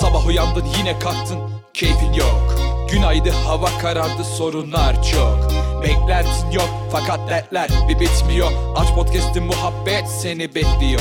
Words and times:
Sabah 0.00 0.26
uyandın 0.26 0.64
yine 0.78 0.98
kalktın. 0.98 1.38
Keyfin 1.74 2.12
yok. 2.12 2.54
Günaydın 2.90 3.30
hava 3.30 3.78
karardı 3.82 4.24
sorunlar 4.24 5.02
çok. 5.02 5.50
Beklentin 5.82 6.50
yok 6.52 6.68
fakat 6.92 7.30
dertler 7.30 7.70
bir 7.88 8.00
bitmiyor. 8.00 8.52
Aç 8.76 8.94
podcast'in 8.94 9.42
muhabbet 9.42 10.08
seni 10.08 10.54
bekliyor. 10.54 11.00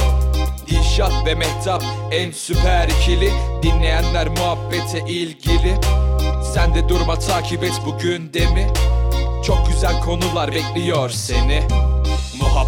Dilşat 0.68 1.26
ve 1.26 1.36
Mehtap 1.36 1.84
en 2.12 2.32
süper 2.32 2.88
ikili. 2.88 3.32
Dinleyenler 3.64 4.28
muhabbete 4.28 5.00
ilgili. 5.00 5.78
Sen 6.54 6.76
de 6.76 6.90
durma 6.90 7.20
takip 7.20 7.64
et 7.64 7.82
bugün 7.86 8.34
de 8.34 8.74
Çok 9.46 9.68
güzel 9.68 10.02
konular 10.02 10.52
bekliyor 10.52 11.10
seni 11.10 11.64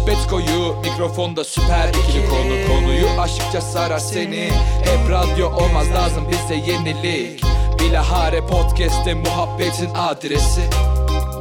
Muhabbet 0.08 0.30
koyu 0.30 0.76
mikrofonda 0.84 1.44
süper 1.44 1.88
ikili 1.88 2.28
konu. 2.28 2.68
Konuyu 2.68 3.20
aşıkça 3.20 3.60
sarar 3.60 3.98
seni. 3.98 4.50
Hep 4.84 5.10
radyo 5.10 5.48
olmaz 5.48 5.86
lazım 5.94 6.24
bize 6.32 6.54
yenilik. 6.54 7.42
Bilahare 7.80 8.40
podcast'te 8.40 9.14
muhabbetin 9.14 9.94
adresi. 9.94 10.60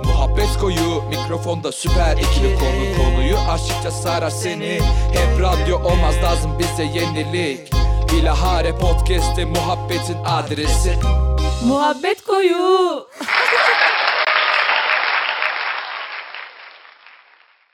Muhabbet 0.06 0.58
koyu 0.62 1.04
mikrofonda 1.10 1.72
süper 1.72 2.18
ikili 2.18 2.60
konu. 2.60 2.98
Konuyu 3.06 3.38
aşıkça 3.38 3.92
sarar 3.92 4.30
seni. 4.30 4.80
Hep 5.14 5.42
radyo 5.42 5.78
olmaz 5.78 6.16
lazım 6.24 6.60
bize 6.60 6.84
yenilik. 6.84 7.72
Bilahare 8.12 8.72
podcast'te 8.78 9.46
muhabbetin 9.46 10.18
adresi. 10.26 10.98
Muhabbet 11.66 12.24
koyu. 12.24 13.08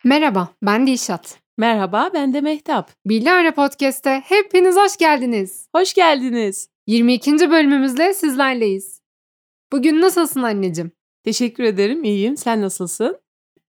Merhaba, 0.05 0.49
ben 0.63 0.87
Dilşat. 0.87 1.39
Merhaba 1.57 2.09
ben 2.13 2.33
de 2.33 2.41
Mehtap. 2.41 2.91
Bilahare 3.05 3.51
Podcast'te 3.51 4.23
hepiniz 4.25 4.75
hoş 4.75 4.97
geldiniz. 4.97 5.67
Hoş 5.75 5.93
geldiniz. 5.93 6.69
22. 6.87 7.31
bölümümüzle 7.51 8.13
sizlerleyiz. 8.13 9.01
Bugün 9.71 10.01
nasılsın 10.01 10.43
anneciğim? 10.43 10.91
Teşekkür 11.23 11.63
ederim 11.63 12.03
iyiyim. 12.03 12.37
Sen 12.37 12.61
nasılsın? 12.61 13.17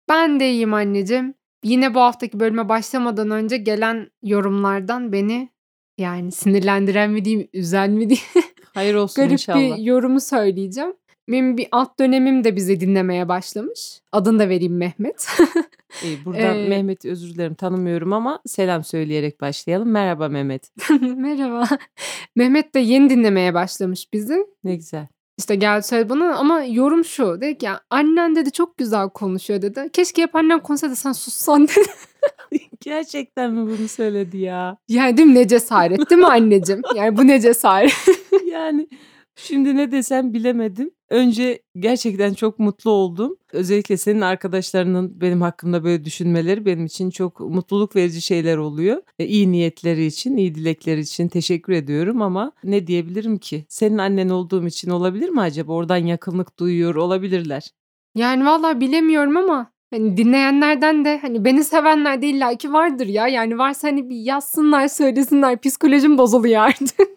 Ben 0.09 0.40
de 0.40 0.52
iyiyim 0.52 0.73
anneciğim. 0.73 1.34
Yine 1.64 1.95
bu 1.95 2.00
haftaki 2.00 2.40
bölüme 2.40 2.70
başlamadan 2.70 3.31
önce 3.31 3.58
gelen 3.58 4.12
yorumlardan 4.23 5.12
beni 5.12 5.50
yani 5.97 6.31
sinirlendiren 6.31 7.12
mi 7.12 7.25
diyeyim, 7.25 7.50
üzen 7.53 7.92
mi 7.92 8.09
diyeyim 8.09 8.28
Hayır 8.73 8.95
olsun 8.95 9.22
garip 9.22 9.31
inşallah. 9.31 9.58
bir 9.58 9.84
yorumu 9.84 10.22
söyleyeceğim. 10.22 10.94
Benim 11.30 11.58
bir 11.58 11.68
alt 11.72 12.00
dönemim 12.00 12.44
de 12.44 12.56
bizi 12.56 12.80
dinlemeye 12.80 13.28
başlamış. 13.28 14.02
Adını 14.12 14.40
da 14.40 14.50
vereyim 14.50 14.78
Mehmet. 14.78 15.28
İyi, 16.04 16.26
buradan 16.26 16.58
Ee, 16.58 16.68
Mehmet'i 16.68 17.10
özür 17.10 17.34
dilerim 17.34 17.54
tanımıyorum 17.56 18.14
ama 18.14 18.40
selam 18.46 18.84
söyleyerek 18.84 19.42
başlayalım. 19.42 19.92
Merhaba 19.92 20.28
Mehmet. 20.30 20.70
Merhaba. 21.02 21.68
Mehmet 22.36 22.76
de 22.76 22.80
yeni 22.80 23.10
dinlemeye 23.10 23.54
başlamış 23.54 24.14
bizi. 24.14 24.48
Ne 24.64 24.76
güzel. 24.76 25.08
İşte 25.38 25.56
geldi 25.56 25.84
söyledi 25.84 26.10
bana 26.10 26.36
ama 26.36 26.64
yorum 26.64 27.06
şu. 27.06 27.42
Dedi 27.42 27.58
ki 27.58 27.66
ya 27.66 27.82
annen 27.90 28.36
dedi 28.36 28.52
çok 28.52 28.78
güzel 28.78 29.10
konuşuyor 29.10 29.62
dedi. 29.62 29.90
Keşke 29.94 30.22
hep 30.22 30.36
annem 30.36 30.60
konuşsaydı 30.60 30.96
sen 30.96 31.12
sussan 31.12 31.68
dedi. 31.68 31.88
Gerçekten 32.82 33.52
mi 33.52 33.78
bunu 33.78 33.88
söyledi 33.88 34.38
ya? 34.38 34.78
Yani 34.90 35.18
değil 35.18 35.28
mi 35.28 35.36
ne 35.36 35.48
cesaret 35.48 36.10
değil 36.10 36.22
mi 36.22 36.28
anneciğim? 36.28 36.82
Yani 36.96 37.18
bu 37.18 37.28
ne 37.28 37.40
cesaret. 37.42 37.94
yani 38.52 38.88
şimdi 39.36 39.76
ne 39.78 39.92
desem 39.92 40.34
bilemedim. 40.34 40.92
Önce 41.14 41.59
gerçekten 41.80 42.33
çok 42.33 42.59
mutlu 42.59 42.92
oldum. 42.92 43.38
Özellikle 43.52 43.97
senin 43.97 44.22
arkadaşlarının 44.22 45.22
benim 45.22 45.42
hakkımda 45.42 45.83
böyle 45.83 46.06
düşünmeleri 46.06 46.66
benim 46.66 46.86
için 46.86 47.09
çok 47.09 47.39
mutluluk 47.39 47.95
verici 47.95 48.22
şeyler 48.22 48.58
oluyor. 48.58 49.02
E, 49.19 49.25
iyi 49.25 49.52
niyetleri 49.52 50.06
için, 50.06 50.38
iyi 50.38 50.56
dilekleri 50.56 51.00
için 51.00 51.28
teşekkür 51.28 51.73
ediyorum 51.73 52.22
ama 52.22 52.52
ne 52.64 52.88
diyebilirim 52.88 53.38
ki? 53.38 53.66
Senin 53.69 53.97
annen 53.97 54.30
olduğum 54.30 54.67
için 54.67 54.89
olabilir 54.89 55.30
mi 55.30 55.41
acaba? 55.41 55.73
Oradan 55.73 55.97
yakınlık 55.97 56.59
duyuyor 56.59 56.95
olabilirler. 56.95 57.72
Yani 58.16 58.45
vallahi 58.45 58.79
bilemiyorum 58.79 59.38
ama 59.38 59.72
hani 59.94 60.18
dinleyenlerden 60.18 61.06
de 61.06 61.20
hani 61.22 61.46
beni 61.46 61.64
sevenler 61.64 62.22
de 62.22 62.28
illaki 62.28 62.74
vardır 62.74 63.08
ya. 63.08 63.28
Yani 63.28 63.58
varsa 63.58 63.88
hani 63.88 64.09
bir 64.09 64.16
yazsınlar 64.16 64.88
söylesinler 64.88 65.62
psikolojim 65.62 66.18
bozuluyor 66.18 66.62
artık. 66.62 67.09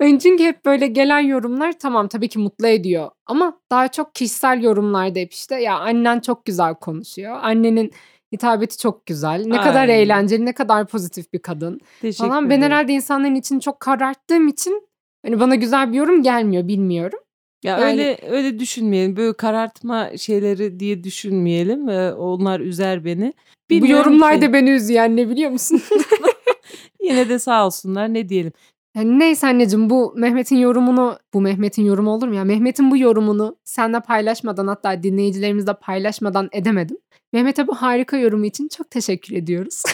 Yani 0.00 0.18
çünkü 0.22 0.44
hep 0.44 0.64
böyle 0.64 0.86
gelen 0.86 1.20
yorumlar 1.20 1.72
tamam 1.72 2.08
tabii 2.08 2.28
ki 2.28 2.38
mutlu 2.38 2.66
ediyor. 2.66 3.10
Ama 3.26 3.60
daha 3.70 3.88
çok 3.88 4.14
kişisel 4.14 4.62
yorumlarda 4.62 5.18
hep 5.18 5.32
işte 5.32 5.60
ya 5.62 5.78
annen 5.78 6.20
çok 6.20 6.44
güzel 6.44 6.74
konuşuyor. 6.74 7.38
Annenin 7.42 7.90
hitabeti 8.34 8.78
çok 8.78 9.06
güzel. 9.06 9.42
Ne 9.46 9.56
kadar 9.56 9.88
Ay. 9.88 10.02
eğlenceli, 10.02 10.44
ne 10.44 10.52
kadar 10.52 10.86
pozitif 10.86 11.32
bir 11.32 11.38
kadın. 11.38 11.80
Teşekkür 12.00 12.28
falan. 12.28 12.50
Ben 12.50 12.62
herhalde 12.62 12.92
insanların 12.92 13.34
için 13.34 13.58
çok 13.58 13.80
kararttığım 13.80 14.48
için 14.48 14.88
hani 15.26 15.40
bana 15.40 15.54
güzel 15.54 15.92
bir 15.92 15.96
yorum 15.96 16.22
gelmiyor 16.22 16.68
bilmiyorum. 16.68 17.18
Ya 17.66 17.78
Yani- 17.78 17.90
öyle 17.92 18.18
öyle 18.30 18.58
düşünmeyelim. 18.58 19.16
Böyle 19.16 19.32
karartma 19.32 20.10
şeyleri 20.18 20.80
diye 20.80 21.04
düşünmeyelim. 21.04 21.88
Ee, 21.88 22.12
onlar 22.12 22.60
üzer 22.60 23.04
beni. 23.04 23.32
Bu 23.36 23.70
Bilmiyorum 23.70 24.04
yorumlar 24.12 24.34
ki. 24.34 24.42
da 24.42 24.52
beni 24.52 24.70
üzüyor 24.70 25.04
anne 25.04 25.28
biliyor 25.28 25.50
musun? 25.50 25.82
Yine 27.02 27.28
de 27.28 27.38
sağ 27.38 27.66
olsunlar 27.66 28.14
ne 28.14 28.28
diyelim. 28.28 28.52
Yani 28.96 29.18
neyse 29.18 29.46
anneciğim 29.46 29.90
bu 29.90 30.12
Mehmet'in 30.16 30.56
yorumunu, 30.56 31.18
bu 31.34 31.40
Mehmet'in 31.40 31.84
yorumu 31.84 32.10
olur 32.10 32.28
mu 32.28 32.34
ya? 32.34 32.44
Mehmet'in 32.44 32.90
bu 32.90 32.96
yorumunu 32.96 33.56
seninle 33.64 34.00
paylaşmadan 34.00 34.66
hatta 34.66 35.02
dinleyicilerimizle 35.02 35.74
paylaşmadan 35.74 36.48
edemedim. 36.52 36.96
Mehmet'e 37.32 37.66
bu 37.66 37.74
harika 37.74 38.16
yorumu 38.16 38.46
için 38.46 38.68
çok 38.68 38.90
teşekkür 38.90 39.36
ediyoruz. 39.36 39.82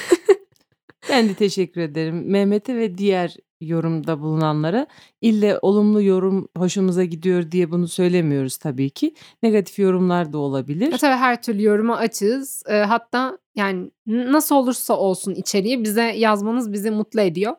Ben 1.11 1.29
de 1.29 1.35
teşekkür 1.35 1.81
ederim. 1.81 2.31
Mehmet'e 2.31 2.77
ve 2.77 2.99
diğer 2.99 3.37
yorumda 3.63 4.21
bulunanlara 4.21 4.87
ille 5.21 5.59
olumlu 5.63 6.03
yorum 6.03 6.49
hoşumuza 6.57 7.05
gidiyor 7.05 7.51
diye 7.51 7.71
bunu 7.71 7.89
söylemiyoruz 7.89 8.57
tabii 8.57 8.91
ki. 8.91 9.15
Negatif 9.43 9.79
yorumlar 9.79 10.33
da 10.33 10.39
olabilir. 10.39 10.93
Ya 10.93 10.99
tabii 10.99 11.17
her 11.17 11.43
türlü 11.43 11.63
yoruma 11.63 11.97
açığız. 11.97 12.63
Ee, 12.69 12.79
hatta 12.79 13.39
yani 13.57 13.91
nasıl 14.07 14.57
olursa 14.57 14.97
olsun 14.97 15.35
içeriği 15.35 15.85
bize 15.85 16.03
yazmanız 16.03 16.73
bizi 16.73 16.91
mutlu 16.91 17.21
ediyor. 17.21 17.55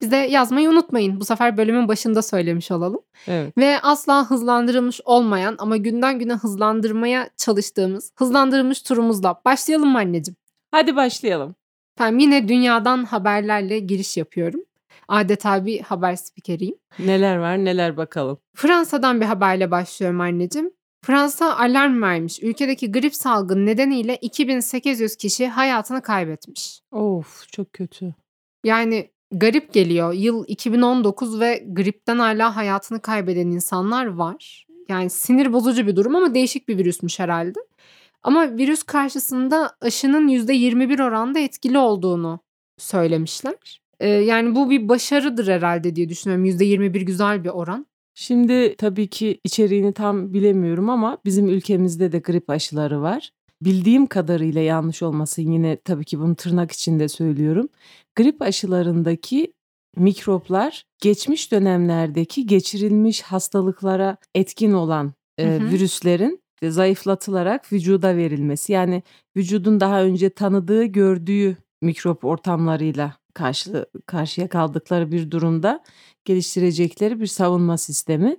Bize 0.00 0.16
yazmayı 0.16 0.70
unutmayın. 0.70 1.20
Bu 1.20 1.24
sefer 1.24 1.56
bölümün 1.56 1.88
başında 1.88 2.22
söylemiş 2.22 2.70
olalım. 2.70 3.00
Evet. 3.26 3.58
Ve 3.58 3.80
asla 3.80 4.30
hızlandırılmış 4.30 5.00
olmayan 5.04 5.56
ama 5.58 5.76
günden 5.76 6.18
güne 6.18 6.32
hızlandırmaya 6.32 7.30
çalıştığımız 7.36 8.12
hızlandırılmış 8.16 8.82
turumuzla 8.82 9.40
başlayalım 9.44 9.88
mı 9.88 9.98
anneciğim? 9.98 10.36
Hadi 10.70 10.96
başlayalım. 10.96 11.54
Ben 12.00 12.18
yine 12.18 12.48
dünyadan 12.48 13.04
haberlerle 13.04 13.78
giriş 13.78 14.16
yapıyorum. 14.16 14.60
Adeta 15.08 15.66
bir 15.66 15.80
haber 15.80 16.16
spikeriyim. 16.16 16.76
Neler 16.98 17.36
var 17.36 17.58
neler 17.58 17.96
bakalım. 17.96 18.38
Fransa'dan 18.54 19.20
bir 19.20 19.26
haberle 19.26 19.70
başlıyorum 19.70 20.20
anneciğim. 20.20 20.70
Fransa 21.04 21.56
alarm 21.58 22.02
vermiş. 22.02 22.42
Ülkedeki 22.42 22.92
grip 22.92 23.14
salgını 23.14 23.66
nedeniyle 23.66 24.16
2800 24.16 25.16
kişi 25.16 25.48
hayatını 25.48 26.02
kaybetmiş. 26.02 26.80
Of 26.92 27.48
çok 27.52 27.72
kötü. 27.72 28.14
Yani 28.64 29.10
garip 29.32 29.72
geliyor. 29.72 30.12
Yıl 30.12 30.44
2019 30.46 31.40
ve 31.40 31.64
gripten 31.72 32.18
hala 32.18 32.56
hayatını 32.56 33.00
kaybeden 33.00 33.46
insanlar 33.46 34.06
var. 34.06 34.66
Yani 34.88 35.10
sinir 35.10 35.52
bozucu 35.52 35.86
bir 35.86 35.96
durum 35.96 36.16
ama 36.16 36.34
değişik 36.34 36.68
bir 36.68 36.78
virüsmüş 36.78 37.18
herhalde. 37.18 37.58
Ama 38.22 38.56
virüs 38.56 38.82
karşısında 38.82 39.76
aşının 39.80 40.28
%21 40.28 41.02
oranda 41.02 41.38
etkili 41.38 41.78
olduğunu 41.78 42.40
söylemişler. 42.78 43.80
Yani 44.00 44.54
bu 44.54 44.70
bir 44.70 44.88
başarıdır 44.88 45.48
herhalde 45.48 45.96
diye 45.96 46.08
düşünüyorum. 46.08 46.44
%21 46.44 47.00
güzel 47.00 47.44
bir 47.44 47.48
oran. 47.48 47.86
Şimdi 48.14 48.76
tabii 48.76 49.06
ki 49.06 49.40
içeriğini 49.44 49.92
tam 49.92 50.32
bilemiyorum 50.34 50.90
ama 50.90 51.18
bizim 51.24 51.48
ülkemizde 51.48 52.12
de 52.12 52.18
grip 52.18 52.50
aşıları 52.50 53.02
var. 53.02 53.30
Bildiğim 53.62 54.06
kadarıyla 54.06 54.60
yanlış 54.60 55.02
olmasın 55.02 55.52
yine 55.52 55.76
tabii 55.76 56.04
ki 56.04 56.18
bunu 56.18 56.34
tırnak 56.34 56.72
içinde 56.72 57.08
söylüyorum. 57.08 57.68
Grip 58.16 58.42
aşılarındaki 58.42 59.52
mikroplar 59.96 60.84
geçmiş 61.02 61.52
dönemlerdeki 61.52 62.46
geçirilmiş 62.46 63.22
hastalıklara 63.22 64.16
etkin 64.34 64.72
olan 64.72 65.12
e, 65.38 65.46
Hı 65.46 65.56
hı. 65.56 65.70
virüslerin 65.70 66.42
zayıflatılarak 66.62 67.72
vücuda 67.72 68.16
verilmesi. 68.16 68.72
Yani 68.72 69.02
vücudun 69.36 69.80
daha 69.80 70.02
önce 70.02 70.30
tanıdığı, 70.30 70.84
gördüğü 70.84 71.56
mikrop 71.82 72.24
ortamlarıyla 72.24 73.17
karşı 73.34 73.86
karşıya 74.06 74.48
kaldıkları 74.48 75.12
bir 75.12 75.30
durumda 75.30 75.82
geliştirecekleri 76.24 77.20
bir 77.20 77.26
savunma 77.26 77.78
sistemi. 77.78 78.36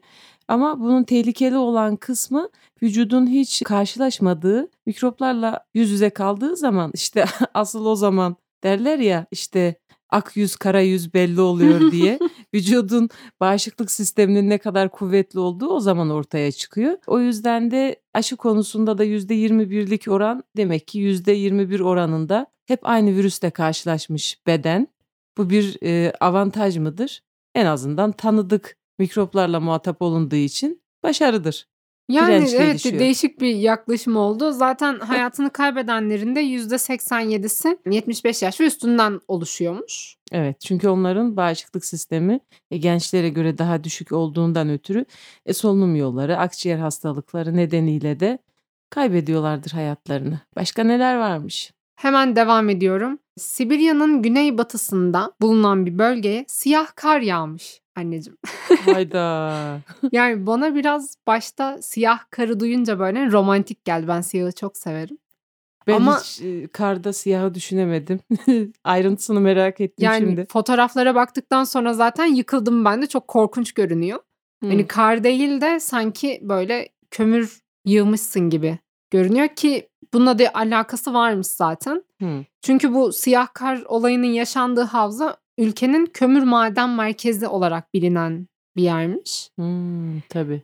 Ama 0.47 0.79
bunun 0.79 1.03
tehlikeli 1.03 1.57
olan 1.57 1.95
kısmı 1.95 2.49
vücudun 2.83 3.27
hiç 3.27 3.63
karşılaşmadığı 3.63 4.69
mikroplarla 4.85 5.65
yüz 5.73 5.89
yüze 5.91 6.09
kaldığı 6.09 6.55
zaman 6.55 6.91
işte 6.93 7.25
asıl 7.53 7.85
o 7.85 7.95
zaman 7.95 8.35
derler 8.63 8.99
ya 8.99 9.25
işte 9.31 9.75
ak 10.09 10.37
yüz 10.37 10.55
kara 10.55 10.81
yüz 10.81 11.13
belli 11.13 11.41
oluyor 11.41 11.91
diye 11.91 12.19
vücudun 12.53 13.09
bağışıklık 13.39 13.91
sisteminin 13.91 14.49
ne 14.49 14.57
kadar 14.57 14.89
kuvvetli 14.89 15.39
olduğu 15.39 15.67
o 15.67 15.79
zaman 15.79 16.09
ortaya 16.09 16.51
çıkıyor. 16.51 16.97
O 17.07 17.19
yüzden 17.19 17.71
de 17.71 18.01
aşı 18.13 18.35
konusunda 18.35 18.97
da 18.97 19.05
%21'lik 19.05 20.07
oran 20.07 20.43
demek 20.57 20.87
ki 20.87 20.99
%21 20.99 21.83
oranında 21.83 22.47
hep 22.65 22.79
aynı 22.83 23.15
virüsle 23.15 23.49
karşılaşmış 23.49 24.41
beden. 24.47 24.87
Bu 25.37 25.49
bir 25.49 25.77
e, 25.83 26.13
avantaj 26.19 26.77
mıdır? 26.77 27.21
en 27.55 27.65
azından 27.65 28.11
tanıdık 28.11 28.77
mikroplarla 28.99 29.59
muhatap 29.59 30.01
olunduğu 30.01 30.35
için 30.35 30.83
başarıdır. 31.03 31.67
Yani 32.09 32.33
evet 32.33 32.51
gelişiyor. 32.51 32.99
değişik 32.99 33.41
bir 33.41 33.55
yaklaşım 33.55 34.15
oldu. 34.15 34.51
Zaten 34.51 34.99
hayatını 34.99 35.49
kaybedenlerin 35.49 36.35
de 36.35 36.43
%87'si 36.43 37.77
75 37.91 38.41
yaş 38.41 38.61
ve 38.61 38.65
üstünden 38.65 39.19
oluşuyormuş. 39.27 40.15
Evet 40.31 40.59
çünkü 40.59 40.89
onların 40.89 41.37
bağışıklık 41.37 41.85
sistemi 41.85 42.39
e, 42.71 42.77
gençlere 42.77 43.29
göre 43.29 43.57
daha 43.57 43.83
düşük 43.83 44.11
olduğundan 44.11 44.69
ötürü 44.69 45.05
e, 45.45 45.53
solunum 45.53 45.95
yolları, 45.95 46.37
akciğer 46.37 46.77
hastalıkları 46.77 47.55
nedeniyle 47.55 48.19
de 48.19 48.39
kaybediyorlardır 48.89 49.71
hayatlarını. 49.71 50.39
Başka 50.55 50.83
neler 50.83 51.15
varmış? 51.15 51.71
Hemen 51.95 52.35
devam 52.35 52.69
ediyorum. 52.69 53.19
Sibirya'nın 53.37 54.21
güneybatısında 54.21 55.31
bulunan 55.41 55.85
bir 55.85 55.97
bölgeye 55.97 56.45
siyah 56.47 56.87
kar 56.95 57.19
yağmış 57.19 57.81
anneciğim. 57.99 58.37
Hayda. 58.85 59.79
Yani 60.11 60.45
bana 60.47 60.75
biraz 60.75 61.15
başta 61.27 61.81
siyah 61.81 62.19
karı 62.29 62.59
duyunca 62.59 62.99
böyle 62.99 63.31
romantik 63.31 63.85
geldi. 63.85 64.07
Ben 64.07 64.21
siyahı 64.21 64.51
çok 64.51 64.77
severim. 64.77 65.17
Ben 65.87 65.93
Ama- 65.93 66.19
hiç 66.19 66.41
e, 66.41 66.67
karda 66.67 67.13
siyahı 67.13 67.53
düşünemedim. 67.53 68.19
Ayrıntısını 68.83 69.39
merak 69.41 69.81
ettim 69.81 70.05
Yani 70.05 70.19
şimdi. 70.27 70.45
fotoğraflara 70.51 71.15
baktıktan 71.15 71.63
sonra 71.63 71.93
zaten 71.93 72.25
yıkıldım 72.25 72.85
ben 72.85 73.01
de 73.01 73.07
çok 73.07 73.27
korkunç 73.27 73.71
görünüyor. 73.71 74.19
Hmm. 74.59 74.69
Hani 74.69 74.87
kar 74.87 75.23
değil 75.23 75.61
de 75.61 75.79
sanki 75.79 76.39
böyle 76.41 76.89
kömür 77.11 77.59
yığmışsın 77.85 78.49
gibi 78.49 78.79
görünüyor 79.11 79.47
ki 79.47 79.89
bununla 80.13 80.39
da 80.39 80.51
alakası 80.53 81.13
varmış 81.13 81.47
zaten. 81.47 82.03
Hı. 82.21 82.45
Çünkü 82.61 82.93
bu 82.93 83.11
siyah 83.13 83.47
kar 83.53 83.81
olayının 83.85 84.27
yaşandığı 84.27 84.81
havza 84.83 85.37
ülkenin 85.59 86.05
kömür 86.05 86.43
maden 86.43 86.89
merkezi 86.89 87.47
olarak 87.47 87.93
bilinen 87.93 88.47
bir 88.75 88.83
yermiş. 88.83 89.49
Hmm, 89.55 90.19
tabii. 90.29 90.63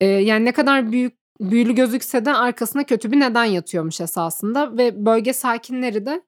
Ee, 0.00 0.06
yani 0.06 0.44
ne 0.44 0.52
kadar 0.52 0.92
büyük 0.92 1.14
büyülü 1.40 1.74
gözükse 1.74 2.24
de 2.24 2.34
arkasında 2.34 2.84
kötü 2.84 3.12
bir 3.12 3.20
neden 3.20 3.44
yatıyormuş 3.44 4.00
esasında 4.00 4.78
ve 4.78 5.06
bölge 5.06 5.32
sakinleri 5.32 6.06
de 6.06 6.22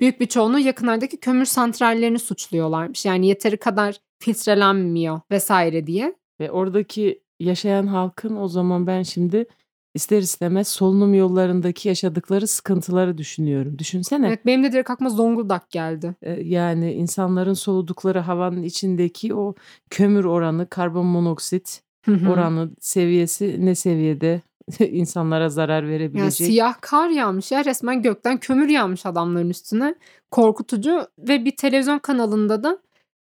büyük 0.00 0.20
bir 0.20 0.26
çoğunluğu 0.26 0.58
yakınlardaki 0.58 1.16
kömür 1.16 1.44
santrallerini 1.44 2.18
suçluyorlarmış. 2.18 3.04
Yani 3.04 3.26
yeteri 3.26 3.56
kadar 3.56 4.00
filtrelenmiyor 4.18 5.20
vesaire 5.30 5.86
diye. 5.86 6.14
Ve 6.40 6.50
oradaki 6.50 7.22
yaşayan 7.40 7.86
halkın 7.86 8.36
o 8.36 8.48
zaman 8.48 8.86
ben 8.86 9.02
şimdi 9.02 9.46
ister 9.94 10.18
istemez 10.18 10.68
solunum 10.68 11.14
yollarındaki 11.14 11.88
yaşadıkları 11.88 12.46
sıkıntıları 12.46 13.18
düşünüyorum. 13.18 13.78
Düşünsene. 13.78 14.26
Evet 14.28 14.46
benim 14.46 14.64
de 14.64 14.72
direkt 14.72 14.90
aklıma 14.90 15.10
Zonguldak 15.10 15.70
geldi. 15.70 16.14
e, 16.22 16.32
yani 16.32 16.92
insanların 16.92 17.54
soludukları 17.54 18.18
havanın 18.18 18.62
içindeki 18.62 19.34
o 19.34 19.54
kömür 19.90 20.24
oranı, 20.24 20.68
karbon 20.68 21.06
monoksit 21.06 21.82
oranı 22.08 22.70
seviyesi 22.80 23.56
ne 23.66 23.74
seviyede 23.74 24.40
insanlara 24.80 25.48
zarar 25.48 25.82
Yani 25.82 25.92
verebilecek. 25.92 26.46
siyah 26.46 26.74
kar 26.80 27.08
yağmış 27.08 27.52
ya 27.52 27.64
resmen 27.64 28.02
gökten 28.02 28.38
kömür 28.38 28.68
yağmış 28.68 29.06
adamların 29.06 29.50
üstüne. 29.50 29.94
Korkutucu 30.30 31.06
ve 31.18 31.44
bir 31.44 31.56
televizyon 31.56 31.98
kanalında 31.98 32.62
da 32.64 32.78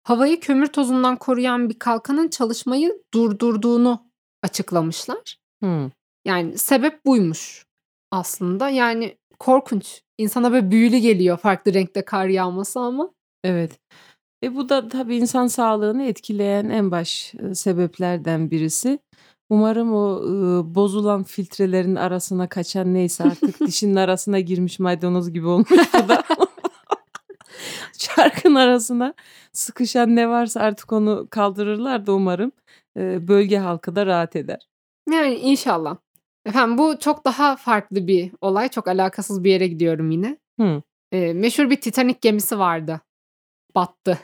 havayı 0.03 0.39
kömür 0.39 0.67
tozundan 0.67 1.15
koruyan 1.15 1.69
bir 1.69 1.79
kalkanın 1.79 2.27
çalışmayı 2.27 3.01
durdurduğunu 3.13 4.05
açıklamışlar. 4.43 5.37
Hı. 5.63 5.91
Yani 6.25 6.57
sebep 6.57 7.05
buymuş 7.05 7.65
aslında. 8.11 8.69
Yani 8.69 9.17
korkunç. 9.39 10.01
İnsana 10.17 10.51
böyle 10.51 10.71
büyülü 10.71 10.97
geliyor 10.97 11.37
farklı 11.37 11.73
renkte 11.73 12.05
kar 12.05 12.27
yağması 12.27 12.79
ama. 12.79 13.09
Evet. 13.43 13.79
E 14.43 14.55
bu 14.55 14.69
da 14.69 14.87
tabii 14.87 15.17
insan 15.17 15.47
sağlığını 15.47 16.03
etkileyen 16.03 16.69
en 16.69 16.91
baş 16.91 17.33
e, 17.35 17.55
sebeplerden 17.55 18.51
birisi. 18.51 18.99
Umarım 19.49 19.93
o 19.93 20.21
e, 20.23 20.75
bozulan 20.75 21.23
filtrelerin 21.23 21.95
arasına 21.95 22.49
kaçan 22.49 22.93
neyse 22.93 23.23
artık 23.23 23.59
dişinin 23.67 23.95
arasına 23.95 24.39
girmiş 24.39 24.79
maydanoz 24.79 25.33
gibi 25.33 25.47
olmuş 25.47 25.69
bu 25.69 26.09
da. 26.09 26.23
Çarkın 27.97 28.55
arasına 28.55 29.13
sıkışan 29.53 30.15
ne 30.15 30.29
varsa 30.29 30.59
artık 30.59 30.93
onu 30.93 31.27
kaldırırlar 31.29 32.05
da 32.05 32.13
umarım 32.13 32.51
e, 32.97 33.27
bölge 33.27 33.57
halkı 33.57 33.95
da 33.95 34.05
rahat 34.05 34.35
eder. 34.35 34.67
Yani 35.11 35.35
inşallah. 35.35 35.97
Efendim 36.45 36.77
bu 36.77 36.99
çok 36.99 37.25
daha 37.25 37.55
farklı 37.55 38.07
bir 38.07 38.31
olay. 38.41 38.69
Çok 38.69 38.87
alakasız 38.87 39.43
bir 39.43 39.51
yere 39.51 39.67
gidiyorum 39.67 40.11
yine. 40.11 40.37
Hı. 40.59 40.81
Ee, 41.11 41.33
meşhur 41.33 41.69
bir 41.69 41.81
Titanic 41.81 42.17
gemisi 42.21 42.59
vardı. 42.59 43.01
Battı. 43.75 44.19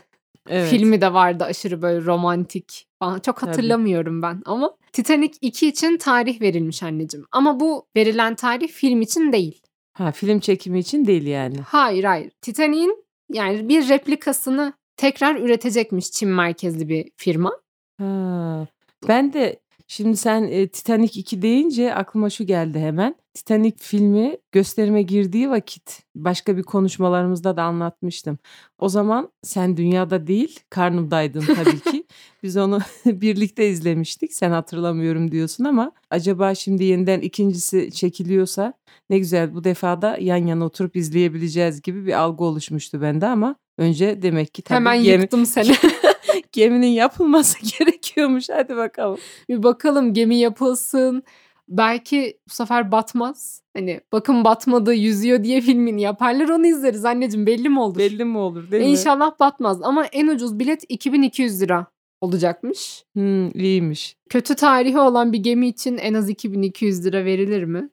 Evet. 0.50 0.70
Filmi 0.70 1.02
de 1.02 1.14
vardı 1.14 1.44
aşırı 1.44 1.82
böyle 1.82 2.06
romantik 2.06 2.88
falan. 3.00 3.20
Çok 3.20 3.40
Tabii. 3.40 3.50
hatırlamıyorum 3.50 4.22
ben 4.22 4.42
ama 4.46 4.76
Titanic 4.94 5.38
2 5.42 5.68
için 5.68 5.98
tarih 5.98 6.42
verilmiş 6.42 6.84
anneciğim. 6.84 7.26
Ama 7.32 7.60
bu 7.60 7.88
verilen 7.96 8.36
tarih 8.36 8.68
film 8.68 9.02
için 9.02 9.32
değil. 9.34 9.62
Ha 9.94 10.12
film 10.12 10.40
çekimi 10.40 10.80
için 10.80 11.06
değil 11.06 11.28
yani. 11.28 11.58
Hayır 11.58 12.04
hayır. 12.04 12.32
Titanic'in 12.42 13.06
yani 13.34 13.70
bir 13.70 13.90
replikasını 13.90 14.74
tekrar 14.98 15.36
üretecekmiş 15.36 16.12
Çin 16.12 16.30
merkezli 16.30 16.90
bir 16.90 17.12
firma. 17.18 17.52
Ha. 17.98 18.68
Ben 19.08 19.34
de 19.34 19.60
şimdi 19.88 20.18
sen 20.18 20.44
e, 20.44 20.68
Titanic 20.68 21.20
2 21.20 21.42
deyince 21.42 21.96
aklıma 21.96 22.30
şu 22.30 22.46
geldi 22.46 22.80
hemen. 22.80 23.16
Titanic 23.34 23.76
filmi 23.80 24.38
gösterime 24.52 25.02
girdiği 25.02 25.50
vakit 25.50 26.04
başka 26.16 26.58
bir 26.58 26.64
konuşmalarımızda 26.64 27.58
da 27.58 27.64
anlatmıştım. 27.64 28.38
O 28.80 28.90
zaman 28.90 29.32
sen 29.44 29.78
dünyada 29.78 30.28
değil 30.28 30.60
karnımdaydın 30.70 31.42
tabii 31.42 31.80
ki. 31.80 32.06
Biz 32.44 32.58
onu 32.58 32.80
birlikte 33.06 33.70
izlemiştik. 33.70 34.34
Sen 34.34 34.52
hatırlamıyorum 34.52 35.32
diyorsun 35.32 35.64
ama 35.64 35.92
acaba 36.10 36.56
şimdi 36.56 36.84
yeniden 36.84 37.22
ikincisi 37.22 37.92
çekiliyorsa 37.92 38.74
ne 39.10 39.20
güzel 39.20 39.54
bu 39.56 39.64
defa 39.64 40.02
da 40.02 40.18
yan 40.20 40.48
yana 40.48 40.66
oturup 40.66 40.96
izleyebileceğiz 40.96 41.82
gibi 41.82 42.06
bir 42.06 42.14
algı 42.14 42.44
oluşmuştu 42.44 43.02
bende 43.02 43.28
ama 43.28 43.56
önce 43.78 44.22
demek 44.22 44.54
ki 44.54 44.62
tabii 44.62 44.76
Hemen 44.76 45.04
gemi- 45.04 45.22
yıktım 45.22 45.46
seni. 45.46 45.76
geminin 46.52 46.88
yapılması 46.88 47.58
gerekiyormuş. 47.80 48.50
Hadi 48.50 48.76
bakalım. 48.76 49.18
bir 49.50 49.64
bakalım 49.64 50.14
gemi 50.14 50.36
yapılsın. 50.36 51.24
Belki 51.70 52.40
bu 52.50 52.54
sefer 52.54 52.92
batmaz. 52.92 53.62
Hani 53.76 54.02
bakın 54.12 54.44
batmadı 54.44 54.94
yüzüyor 54.94 55.44
diye 55.44 55.62
filmini 55.62 56.02
yaparlar 56.02 56.50
onu 56.50 56.68
izleriz 56.68 57.06
anneciğim 57.06 57.46
belli 57.46 57.70
mi 57.70 57.80
olur? 57.80 57.98
Belli 57.98 58.26
mi 58.26 58.38
olur 58.38 58.72
değil 58.72 58.84
mi? 58.84 58.90
İnşallah 58.90 59.40
batmaz 59.40 59.82
ama 59.82 60.06
en 60.06 60.28
ucuz 60.28 60.60
bilet 60.60 60.84
2200 60.90 61.62
lira 61.62 61.86
olacakmış. 62.22 63.04
Hmm, 63.14 63.50
iyiymiş. 63.60 64.18
Kötü 64.30 64.56
tarihi 64.56 65.00
olan 65.00 65.34
bir 65.34 65.38
gemi 65.38 65.68
için 65.68 65.98
en 65.98 66.14
az 66.14 66.30
2200 66.30 67.06
lira 67.06 67.26
verilir 67.26 67.64
mi? 67.64 67.90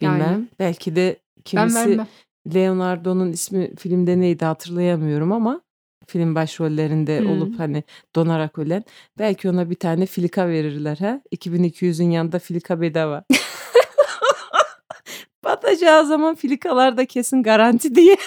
Yani. 0.00 0.14
Bilmem. 0.20 0.48
Belki 0.58 0.96
de 0.96 1.16
Ben 1.36 1.42
kimisi. 1.44 2.00
Leonardo'nun 2.54 3.32
ismi 3.32 3.76
filmde 3.76 4.20
neydi 4.20 4.44
hatırlayamıyorum 4.44 5.32
ama 5.32 5.60
film 6.06 6.34
başrollerinde 6.34 7.20
Hmm. 7.20 7.30
olup 7.30 7.58
hani 7.58 7.84
donarak 8.16 8.58
ölen 8.58 8.84
belki 9.18 9.50
ona 9.50 9.70
bir 9.70 9.74
tane 9.74 10.06
filika 10.06 10.48
verirler 10.48 10.96
ha 10.96 11.20
2200'ün 11.32 12.10
yanında 12.10 12.38
filika 12.38 12.80
bedava. 12.80 13.24
Batacağı 15.44 16.06
zaman 16.06 16.34
filikalar 16.34 16.96
da 16.96 17.04
kesin 17.06 17.42
garanti 17.42 17.94
diye. 17.94 18.16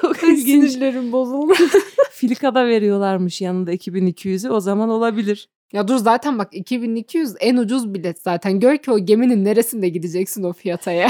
Çok 0.00 0.22
ilginç. 0.22 0.70
Sinirlerim 0.70 1.12
bozuldu. 1.12 1.52
Filika 2.10 2.54
da 2.54 2.66
veriyorlarmış 2.66 3.40
yanında 3.40 3.72
2200'ü 3.72 4.50
o 4.50 4.60
zaman 4.60 4.88
olabilir. 4.88 5.48
ya 5.72 5.88
dur 5.88 5.96
zaten 5.96 6.38
bak 6.38 6.48
2200 6.52 7.34
en 7.40 7.56
ucuz 7.56 7.94
bilet 7.94 8.22
zaten. 8.22 8.60
Gör 8.60 8.76
ki 8.76 8.90
o 8.90 8.98
geminin 8.98 9.44
neresinde 9.44 9.88
gideceksin 9.88 10.42
o 10.42 10.52
fiyata 10.52 10.92
ya. 10.92 11.08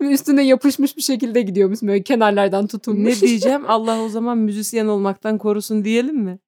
Ve 0.00 0.06
Üstüne 0.12 0.42
yapışmış 0.42 0.96
bir 0.96 1.02
şekilde 1.02 1.42
gidiyormuş 1.42 1.82
böyle 1.82 2.02
kenarlardan 2.02 2.66
tutulmuş. 2.66 3.22
Ne 3.22 3.28
diyeceğim? 3.28 3.62
Allah 3.68 4.02
o 4.02 4.08
zaman 4.08 4.38
müzisyen 4.38 4.86
olmaktan 4.86 5.38
korusun 5.38 5.84
diyelim 5.84 6.16
mi? 6.16 6.38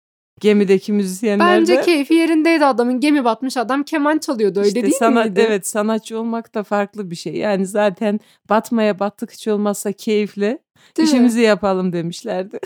Gemideki 0.41 0.93
müzisyenler 0.93 1.61
Bence 1.61 1.77
de 1.77 1.81
keyfi 1.81 2.15
yerindeydi 2.15 2.65
adamın. 2.67 3.01
Gemi 3.01 3.25
batmış 3.25 3.57
adam 3.57 3.83
keman 3.83 4.19
çalıyordu 4.19 4.59
öyle 4.59 4.69
işte 4.69 4.83
değil 4.83 4.95
sana, 4.99 5.25
miydi? 5.25 5.45
Evet 5.47 5.67
sanatçı 5.67 6.19
olmak 6.19 6.55
da 6.55 6.63
farklı 6.63 7.11
bir 7.11 7.17
şey. 7.17 7.35
Yani 7.35 7.67
zaten 7.67 8.21
batmaya 8.49 8.99
battık 8.99 9.33
hiç 9.33 9.49
olmazsa 9.49 9.93
keyifle 9.93 10.59
Değil 10.97 11.09
mi? 11.09 11.15
işimizi 11.15 11.41
yapalım 11.41 11.93
demişlerdi. 11.93 12.59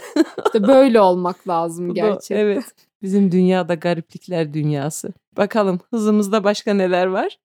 İşte 0.46 0.66
böyle 0.66 1.00
olmak 1.00 1.48
lazım 1.48 1.94
gerçi. 1.94 2.34
evet. 2.34 2.64
Bizim 3.02 3.32
dünyada 3.32 3.74
gariplikler 3.74 4.54
dünyası. 4.54 5.12
Bakalım 5.36 5.80
hızımızda 5.90 6.44
başka 6.44 6.74
neler 6.74 7.06
var? 7.06 7.38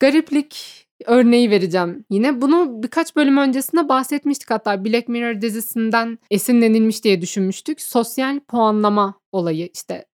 Gariplik 0.00 0.81
örneği 1.06 1.50
vereceğim 1.50 2.04
yine. 2.10 2.40
Bunu 2.40 2.82
birkaç 2.82 3.16
bölüm 3.16 3.36
öncesinde 3.36 3.88
bahsetmiştik 3.88 4.50
hatta 4.50 4.84
Black 4.84 5.08
Mirror 5.08 5.40
dizisinden 5.40 6.18
esinlenilmiş 6.30 7.04
diye 7.04 7.20
düşünmüştük. 7.20 7.80
Sosyal 7.80 8.40
puanlama 8.40 9.14
olayı 9.32 9.68
işte. 9.74 10.04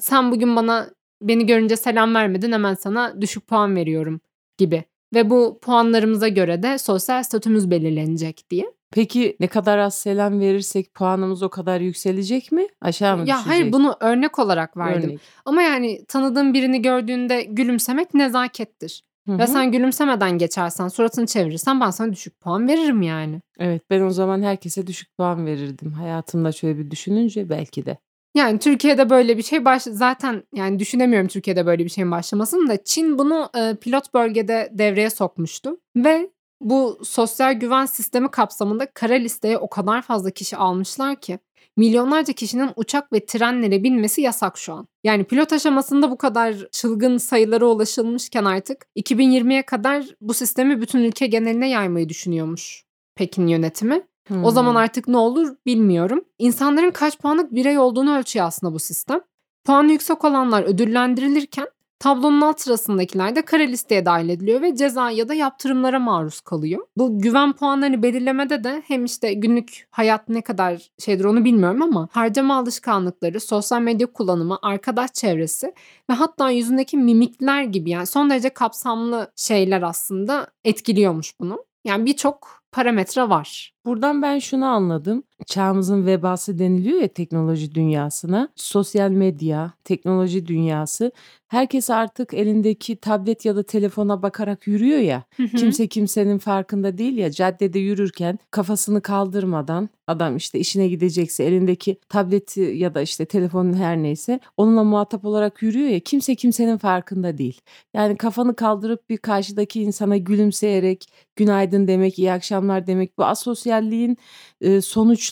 Sen 0.00 0.32
bugün 0.32 0.56
bana 0.56 0.90
beni 1.22 1.46
görünce 1.46 1.76
selam 1.76 2.14
vermedin 2.14 2.52
hemen 2.52 2.74
sana 2.74 3.20
düşük 3.20 3.46
puan 3.46 3.76
veriyorum 3.76 4.20
gibi. 4.58 4.84
Ve 5.14 5.30
bu 5.30 5.58
puanlarımıza 5.62 6.28
göre 6.28 6.62
de 6.62 6.78
sosyal 6.78 7.22
statümüz 7.22 7.70
belirlenecek 7.70 8.50
diye. 8.50 8.64
Peki 8.94 9.36
ne 9.40 9.46
kadar 9.46 9.78
az 9.78 9.94
selam 9.94 10.40
verirsek 10.40 10.94
puanımız 10.94 11.42
o 11.42 11.48
kadar 11.50 11.80
yükselecek 11.80 12.52
mi? 12.52 12.66
Aşağı 12.80 13.16
mı 13.16 13.20
Ya 13.28 13.36
düşecek? 13.36 13.46
hayır 13.52 13.72
bunu 13.72 13.96
örnek 14.00 14.38
olarak 14.38 14.76
verdim. 14.76 15.10
Örnek. 15.10 15.20
Ama 15.44 15.62
yani 15.62 16.04
tanıdığın 16.08 16.54
birini 16.54 16.82
gördüğünde 16.82 17.42
gülümsemek 17.42 18.14
nezakettir. 18.14 19.04
Hı 19.28 19.38
Ve 19.38 19.46
sen 19.46 19.72
gülümsemeden 19.72 20.38
geçersen, 20.38 20.88
suratını 20.88 21.26
çevirirsen 21.26 21.80
ben 21.80 21.90
sana 21.90 22.12
düşük 22.12 22.40
puan 22.40 22.68
veririm 22.68 23.02
yani. 23.02 23.40
Evet 23.58 23.82
ben 23.90 24.00
o 24.00 24.10
zaman 24.10 24.42
herkese 24.42 24.86
düşük 24.86 25.16
puan 25.16 25.46
verirdim. 25.46 25.92
Hayatımda 25.92 26.52
şöyle 26.52 26.78
bir 26.78 26.90
düşününce 26.90 27.48
belki 27.48 27.86
de. 27.86 27.98
Yani 28.34 28.58
Türkiye'de 28.58 29.10
böyle 29.10 29.36
bir 29.36 29.42
şey 29.42 29.64
baş 29.64 29.82
zaten 29.82 30.42
yani 30.54 30.78
düşünemiyorum 30.78 31.28
Türkiye'de 31.28 31.66
böyle 31.66 31.84
bir 31.84 31.88
şeyin 31.88 32.10
başlamasını 32.10 32.68
da 32.68 32.84
Çin 32.84 33.18
bunu 33.18 33.50
e, 33.56 33.76
pilot 33.80 34.14
bölgede 34.14 34.68
devreye 34.72 35.10
sokmuştu 35.10 35.76
ve 35.96 36.30
bu 36.62 36.98
sosyal 37.04 37.52
güven 37.52 37.86
sistemi 37.86 38.30
kapsamında 38.30 38.86
kara 38.86 39.14
listeye 39.14 39.58
o 39.58 39.70
kadar 39.70 40.02
fazla 40.02 40.30
kişi 40.30 40.56
almışlar 40.56 41.16
ki 41.20 41.38
milyonlarca 41.76 42.32
kişinin 42.32 42.70
uçak 42.76 43.12
ve 43.12 43.26
trenlere 43.26 43.82
binmesi 43.82 44.20
yasak 44.20 44.58
şu 44.58 44.72
an. 44.72 44.88
Yani 45.04 45.24
pilot 45.24 45.52
aşamasında 45.52 46.10
bu 46.10 46.18
kadar 46.18 46.54
çılgın 46.72 47.18
sayılara 47.18 47.66
ulaşılmışken 47.66 48.44
artık 48.44 48.86
2020'ye 48.96 49.62
kadar 49.62 50.04
bu 50.20 50.34
sistemi 50.34 50.80
bütün 50.80 50.98
ülke 50.98 51.26
geneline 51.26 51.68
yaymayı 51.68 52.08
düşünüyormuş 52.08 52.84
Pekin 53.14 53.46
yönetimi. 53.46 54.02
O 54.42 54.50
zaman 54.50 54.70
Hmm. 54.70 54.76
artık 54.76 55.08
ne 55.08 55.16
olur 55.16 55.56
bilmiyorum. 55.66 56.24
İnsanların 56.38 56.90
kaç 56.90 57.18
puanlık 57.18 57.54
birey 57.54 57.78
olduğunu 57.78 58.16
ölçüyor 58.18 58.46
aslında 58.46 58.74
bu 58.74 58.78
sistem. 58.78 59.20
Puanı 59.64 59.92
yüksek 59.92 60.24
olanlar 60.24 60.62
ödüllendirilirken 60.62 61.66
tablonun 62.02 62.40
alt 62.40 62.60
sırasındakiler 62.60 63.36
de 63.36 63.42
kara 63.42 63.62
listeye 63.62 64.06
dahil 64.06 64.28
ediliyor 64.28 64.62
ve 64.62 64.76
ceza 64.76 65.10
ya 65.10 65.28
da 65.28 65.34
yaptırımlara 65.34 65.98
maruz 65.98 66.40
kalıyor. 66.40 66.86
Bu 66.96 67.18
güven 67.18 67.52
puanlarını 67.52 68.02
belirlemede 68.02 68.64
de 68.64 68.82
hem 68.86 69.04
işte 69.04 69.34
günlük 69.34 69.86
hayat 69.90 70.28
ne 70.28 70.42
kadar 70.42 70.90
şeydir 70.98 71.24
onu 71.24 71.44
bilmiyorum 71.44 71.82
ama 71.82 72.08
harcama 72.12 72.56
alışkanlıkları, 72.56 73.40
sosyal 73.40 73.80
medya 73.80 74.06
kullanımı, 74.06 74.58
arkadaş 74.62 75.12
çevresi 75.12 75.74
ve 76.10 76.14
hatta 76.14 76.50
yüzündeki 76.50 76.96
mimikler 76.96 77.62
gibi 77.62 77.90
yani 77.90 78.06
son 78.06 78.30
derece 78.30 78.48
kapsamlı 78.48 79.32
şeyler 79.36 79.82
aslında 79.82 80.46
etkiliyormuş 80.64 81.40
bunu. 81.40 81.64
Yani 81.84 82.06
birçok 82.06 82.62
parametre 82.72 83.28
var. 83.28 83.72
Buradan 83.84 84.22
ben 84.22 84.38
şunu 84.38 84.66
anladım. 84.66 85.22
Çağımızın 85.46 86.06
vebası 86.06 86.58
deniliyor 86.58 87.00
ya 87.00 87.08
teknoloji 87.08 87.74
dünyasına. 87.74 88.48
Sosyal 88.56 89.10
medya, 89.10 89.72
teknoloji 89.84 90.46
dünyası. 90.46 91.12
Herkes 91.48 91.90
artık 91.90 92.34
elindeki 92.34 92.96
tablet 92.96 93.44
ya 93.44 93.56
da 93.56 93.62
telefona 93.62 94.22
bakarak 94.22 94.66
yürüyor 94.66 94.98
ya. 94.98 95.24
Kimse 95.56 95.86
kimsenin 95.86 96.38
farkında 96.38 96.98
değil 96.98 97.16
ya. 97.16 97.30
Caddede 97.30 97.78
yürürken 97.78 98.38
kafasını 98.50 99.00
kaldırmadan 99.00 99.88
adam 100.06 100.36
işte 100.36 100.58
işine 100.58 100.88
gidecekse 100.88 101.44
elindeki 101.44 101.96
tableti 102.08 102.60
ya 102.60 102.94
da 102.94 103.02
işte 103.02 103.24
telefonun 103.24 103.72
her 103.72 103.96
neyse 103.96 104.40
onunla 104.56 104.84
muhatap 104.84 105.24
olarak 105.24 105.62
yürüyor 105.62 105.88
ya. 105.88 106.00
Kimse 106.00 106.34
kimsenin 106.34 106.76
farkında 106.78 107.38
değil. 107.38 107.60
Yani 107.94 108.16
kafanı 108.16 108.56
kaldırıp 108.56 109.10
bir 109.10 109.18
karşıdaki 109.18 109.82
insana 109.82 110.16
gülümseyerek 110.16 111.06
günaydın 111.36 111.88
demek, 111.88 112.18
iyi 112.18 112.32
akşamlar 112.32 112.86
demek 112.86 113.18
bu 113.18 113.24
asosyalliğin 113.24 114.16
e, 114.60 114.80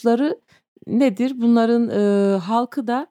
sonuçları 0.01 0.39
nedir? 0.87 1.33
Bunların 1.35 1.89
e, 1.89 2.37
halkı 2.37 2.87
da 2.87 3.07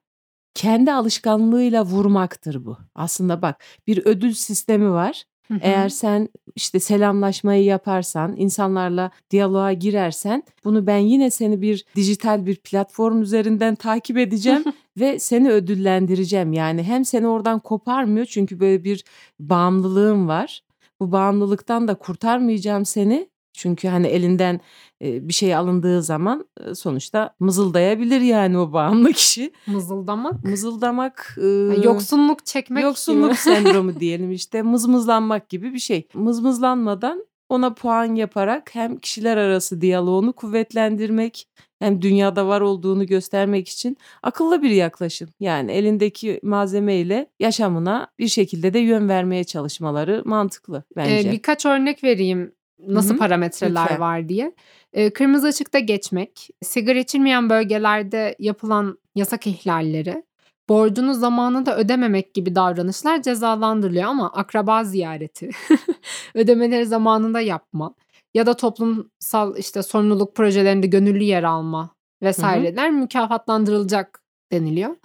kendi 0.55 0.93
alışkanlığıyla 0.93 1.85
vurmaktır 1.85 2.65
bu. 2.65 2.77
Aslında 2.95 3.43
bak 3.43 3.63
bir 3.87 4.07
ödül 4.07 4.33
sistemi 4.33 4.91
var. 4.91 5.25
Hı 5.49 5.55
hı. 5.55 5.59
Eğer 5.63 5.89
sen 5.89 6.29
işte 6.57 6.81
selamlaşmayı 6.81 7.65
yaparsan, 7.65 8.37
insanlarla 8.37 9.11
diyaloğa 9.31 9.73
girersen 9.73 10.43
bunu 10.65 10.87
ben 10.87 10.99
yine 10.99 11.31
seni 11.31 11.61
bir 11.61 11.85
dijital 11.97 12.47
bir 12.47 12.57
platform 12.57 13.23
üzerinden 13.23 13.75
takip 13.75 14.19
edeceğim 14.19 14.65
ve 14.97 15.19
seni 15.19 15.51
ödüllendireceğim. 15.51 16.53
Yani 16.53 16.83
hem 16.83 17.05
seni 17.05 17.27
oradan 17.27 17.61
koparmıyor 17.61 18.27
çünkü 18.27 18.61
böyle 18.61 18.85
bir 18.85 19.05
bağımlılığım 19.41 20.29
var. 20.29 20.63
Bu 21.01 21.13
bağımlılıktan 21.13 21.89
da 21.89 21.95
kurtarmayacağım 21.95 22.87
seni. 22.87 23.31
Çünkü 23.53 23.89
hani 23.89 24.07
elinden 24.07 24.61
bir 25.01 25.33
şey 25.33 25.55
alındığı 25.55 26.03
zaman 26.03 26.49
sonuçta 26.75 27.35
mızıldayabilir 27.41 28.21
yani 28.21 28.59
o 28.59 28.73
bağımlı 28.73 29.13
kişi. 29.13 29.53
Mızıldamak. 29.67 30.45
Mızıldamak 30.45 31.39
e, 31.43 31.47
Yoksunluk 31.85 32.47
çekmek 32.47 32.83
Yoksunluk 32.85 33.31
gibi. 33.31 33.39
sendromu 33.39 34.01
diyelim 34.01 34.33
işte 34.33 34.63
mızmızlanmak 34.63 35.49
gibi 35.49 35.73
bir 35.75 35.79
şey. 35.79 36.09
Mızmızlanmadan 36.15 37.27
ona 37.49 37.75
puan 37.75 38.15
yaparak 38.15 38.75
hem 38.75 38.99
kişiler 38.99 39.37
arası 39.37 39.81
diyaloğunu 39.81 40.33
kuvvetlendirmek 40.33 41.49
hem 41.79 42.03
dünyada 42.03 42.47
var 42.47 42.61
olduğunu 42.61 43.07
göstermek 43.07 43.69
için 43.69 43.97
akıllı 44.23 44.63
bir 44.63 44.71
yaklaşım. 44.71 45.29
Yani 45.41 45.73
elindeki 45.73 46.41
malzemeyle 46.43 47.31
yaşamına 47.41 48.09
bir 48.19 48.29
şekilde 48.29 48.75
de 48.75 48.79
yön 48.79 49.09
vermeye 49.09 49.45
çalışmaları 49.45 50.23
mantıklı 50.25 50.85
bence. 50.97 51.29
Ee, 51.29 51.33
birkaç 51.33 51.67
örnek 51.67 52.05
vereyim 52.05 52.53
nasıl 52.89 53.11
Hı 53.11 53.15
hı. 53.15 53.19
parametreler 53.19 53.83
Lütfen. 53.83 54.01
var 54.01 54.29
diye. 54.29 54.55
Ee, 54.93 55.11
kırmızı 55.11 55.49
ışıkta 55.49 55.79
geçmek, 55.79 56.49
sigara 56.63 56.99
içilmeyen 56.99 57.51
bölgelerde 57.51 58.37
yapılan 58.39 58.99
yasak 59.15 59.47
ihlalleri, 59.47 60.23
borcunu 60.69 61.15
zamanında 61.15 61.77
ödememek 61.77 62.35
gibi 62.35 62.55
davranışlar 62.55 63.23
cezalandırılıyor 63.23 64.05
ama 64.05 64.33
akraba 64.33 64.85
ziyareti, 64.85 65.51
ödemeleri 66.35 66.87
zamanında 66.87 67.41
yapma 67.41 67.95
ya 68.35 68.47
da 68.47 68.55
toplumsal 68.57 69.57
işte 69.57 69.83
sorumluluk 69.83 70.37
projelerinde 70.37 70.87
gönüllü 70.87 71.23
yer 71.25 71.43
alma 71.43 71.91
vesaireler 72.23 72.91
mükafatlandırılacak 72.91 74.23
deniliyor. 74.53 74.97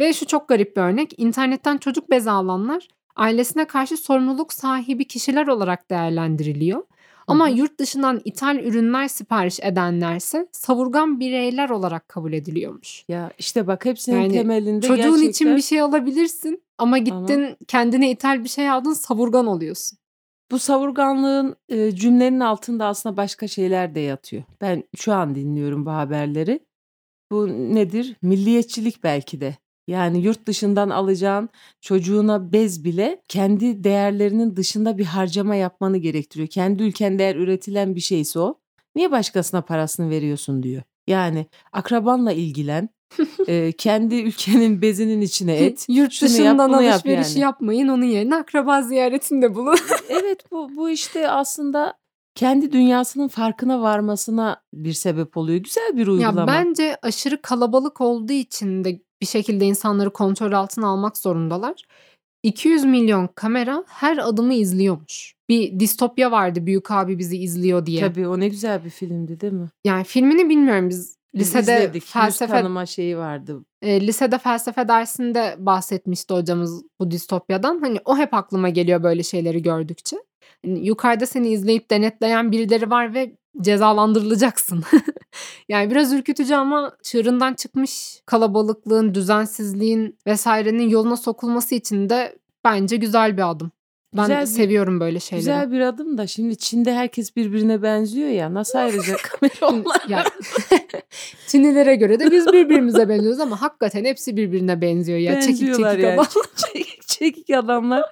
Ve 0.00 0.12
şu 0.12 0.26
çok 0.26 0.48
garip 0.48 0.76
bir 0.76 0.82
örnek. 0.82 1.14
İnternetten 1.18 1.78
çocuk 1.78 2.10
bezi 2.10 2.30
alanlar 2.30 2.88
ailesine 3.16 3.64
karşı 3.66 3.96
sorumluluk 3.96 4.52
sahibi 4.52 5.04
kişiler 5.06 5.46
olarak 5.46 5.90
değerlendiriliyor. 5.90 6.82
Ama 7.32 7.48
yurt 7.48 7.78
dışından 7.78 8.20
ithal 8.24 8.56
ürünler 8.58 9.08
sipariş 9.08 9.60
edenlerse 9.62 10.46
savurgan 10.52 11.20
bireyler 11.20 11.70
olarak 11.70 12.08
kabul 12.08 12.32
ediliyormuş. 12.32 13.04
Ya 13.08 13.30
işte 13.38 13.66
bak 13.66 13.84
hepsinin 13.84 14.16
Yani 14.16 14.32
temelinde 14.32 14.86
Çocuğun 14.86 14.96
gerçekten 15.04 15.28
için 15.28 15.56
bir 15.56 15.62
şey 15.62 15.80
alabilirsin 15.80 16.62
ama 16.78 16.98
gittin 16.98 17.56
kendine 17.68 18.10
ithal 18.10 18.44
bir 18.44 18.48
şey 18.48 18.70
aldın 18.70 18.92
savurgan 18.92 19.46
oluyorsun. 19.46 19.98
bu 20.50 20.58
savurganlığın 20.58 21.56
e, 21.68 21.92
cümlenin 21.92 22.40
altında 22.40 22.86
aslında 22.86 23.16
başka 23.16 23.48
şeyler 23.48 23.94
de 23.94 24.00
yatıyor. 24.00 24.42
Ben 24.60 24.84
şu 24.96 25.12
an 25.12 25.34
dinliyorum 25.34 25.86
bu 25.86 25.90
haberleri. 25.90 26.60
Bu 27.30 27.48
nedir? 27.48 28.16
Milliyetçilik 28.22 29.04
belki 29.04 29.40
de. 29.40 29.56
Yani 29.92 30.18
yurt 30.18 30.46
dışından 30.46 30.90
alacağın 30.90 31.48
çocuğuna 31.80 32.52
bez 32.52 32.84
bile 32.84 33.22
kendi 33.28 33.84
değerlerinin 33.84 34.56
dışında 34.56 34.98
bir 34.98 35.04
harcama 35.04 35.54
yapmanı 35.54 35.98
gerektiriyor. 35.98 36.48
Kendi 36.48 36.82
ülkende 36.82 37.24
eğer 37.24 37.36
üretilen 37.36 37.94
bir 37.94 38.00
şeyse 38.00 38.38
o. 38.38 38.58
Niye 38.96 39.10
başkasına 39.10 39.62
parasını 39.62 40.10
veriyorsun 40.10 40.62
diyor. 40.62 40.82
Yani 41.06 41.46
akrabanla 41.72 42.32
ilgilen. 42.32 42.88
e, 43.46 43.72
kendi 43.72 44.14
ülkenin 44.14 44.82
bezinin 44.82 45.20
içine 45.20 45.56
et. 45.56 45.86
Yurt 45.88 46.12
şunu 46.12 46.28
yap, 46.28 46.38
dışından 46.38 46.82
yap 46.82 46.94
alışveriş 46.94 47.28
yani. 47.28 47.40
yapmayın 47.40 47.88
onun 47.88 48.04
yerine 48.04 48.36
akraba 48.36 48.82
ziyaretinde 48.82 49.54
bulun. 49.54 49.76
Evet 50.08 50.50
bu 50.50 50.76
bu 50.76 50.90
işte 50.90 51.30
aslında 51.30 51.94
kendi 52.34 52.72
dünyasının 52.72 53.28
farkına 53.28 53.82
varmasına 53.82 54.62
bir 54.74 54.92
sebep 54.92 55.36
oluyor. 55.36 55.58
Güzel 55.58 55.96
bir 55.96 56.06
uygulama. 56.06 56.40
Ya 56.40 56.46
bence 56.46 56.96
aşırı 57.02 57.42
kalabalık 57.42 58.00
olduğu 58.00 58.32
için 58.32 58.84
de 58.84 59.02
bir 59.22 59.26
şekilde 59.26 59.64
insanları 59.64 60.12
kontrol 60.12 60.52
altına 60.52 60.86
almak 60.88 61.16
zorundalar. 61.16 61.82
200 62.42 62.84
milyon 62.84 63.28
kamera 63.34 63.84
her 63.88 64.18
adımı 64.18 64.54
izliyormuş. 64.54 65.34
Bir 65.48 65.80
distopya 65.80 66.30
vardı 66.30 66.66
Büyük 66.66 66.90
abi 66.90 67.18
bizi 67.18 67.36
izliyor 67.36 67.86
diye. 67.86 68.00
Tabii 68.00 68.28
o 68.28 68.40
ne 68.40 68.48
güzel 68.48 68.84
bir 68.84 68.90
filmdi 68.90 69.40
değil 69.40 69.52
mi? 69.52 69.68
Yani 69.84 70.04
filmini 70.04 70.48
bilmiyorum 70.48 70.88
biz 70.88 71.16
Biz 71.34 71.40
lisede. 71.40 71.90
Yüz 71.94 72.04
felsefe 72.04 72.52
tanıma 72.52 72.86
şeyi 72.86 73.16
vardı. 73.16 73.64
e, 73.82 74.06
lisede 74.06 74.38
felsefe 74.38 74.88
dersinde 74.88 75.56
bahsetmişti 75.58 76.34
hocamız 76.34 76.82
bu 77.00 77.10
distopyadan. 77.10 77.80
Hani 77.80 77.98
o 78.04 78.16
hep 78.16 78.34
aklıma 78.34 78.68
geliyor 78.68 79.02
böyle 79.02 79.22
şeyleri 79.22 79.62
gördükçe. 79.62 80.16
Hani 80.64 80.86
yukarıda 80.86 81.26
seni 81.26 81.48
izleyip 81.48 81.90
denetleyen 81.90 82.52
birileri 82.52 82.90
var 82.90 83.14
ve 83.14 83.36
cezalandırılacaksın. 83.60 84.84
yani 85.68 85.90
biraz 85.90 86.12
ürkütücü 86.12 86.54
ama 86.54 86.92
çığırından 87.02 87.54
çıkmış 87.54 88.22
kalabalıklığın, 88.26 89.14
düzensizliğin 89.14 90.18
vesairenin 90.26 90.88
yoluna 90.88 91.16
sokulması 91.16 91.74
için 91.74 92.08
de 92.10 92.38
bence 92.64 92.96
güzel 92.96 93.36
bir 93.36 93.50
adım. 93.50 93.70
Ben 94.16 94.22
Güzel 94.22 94.40
bir- 94.40 94.46
seviyorum 94.46 95.00
böyle 95.00 95.20
şeyleri. 95.20 95.40
Güzel 95.40 95.72
bir 95.72 95.80
adım 95.80 96.18
da 96.18 96.26
şimdi 96.26 96.56
Çin'de 96.56 96.94
herkes 96.94 97.36
birbirine 97.36 97.82
benziyor 97.82 98.28
ya. 98.28 98.54
Nasıl 98.54 98.78
ayrılacak 98.78 99.20
kamera 99.40 99.72
onlar? 99.72 100.02
ya, 100.08 100.24
Çinlilere 101.46 101.94
göre 101.96 102.20
de 102.20 102.30
biz 102.30 102.46
birbirimize 102.46 103.08
benziyoruz 103.08 103.40
ama 103.40 103.60
hakikaten 103.62 104.04
hepsi 104.04 104.36
birbirine 104.36 104.80
benziyor 104.80 105.18
ya. 105.18 105.40
Çekik 105.40 105.58
çekik 105.58 105.80
yani. 105.80 106.06
adam. 106.06 106.26
çekik 106.56 107.08
çekik 107.08 107.50
adamlar. 107.50 108.02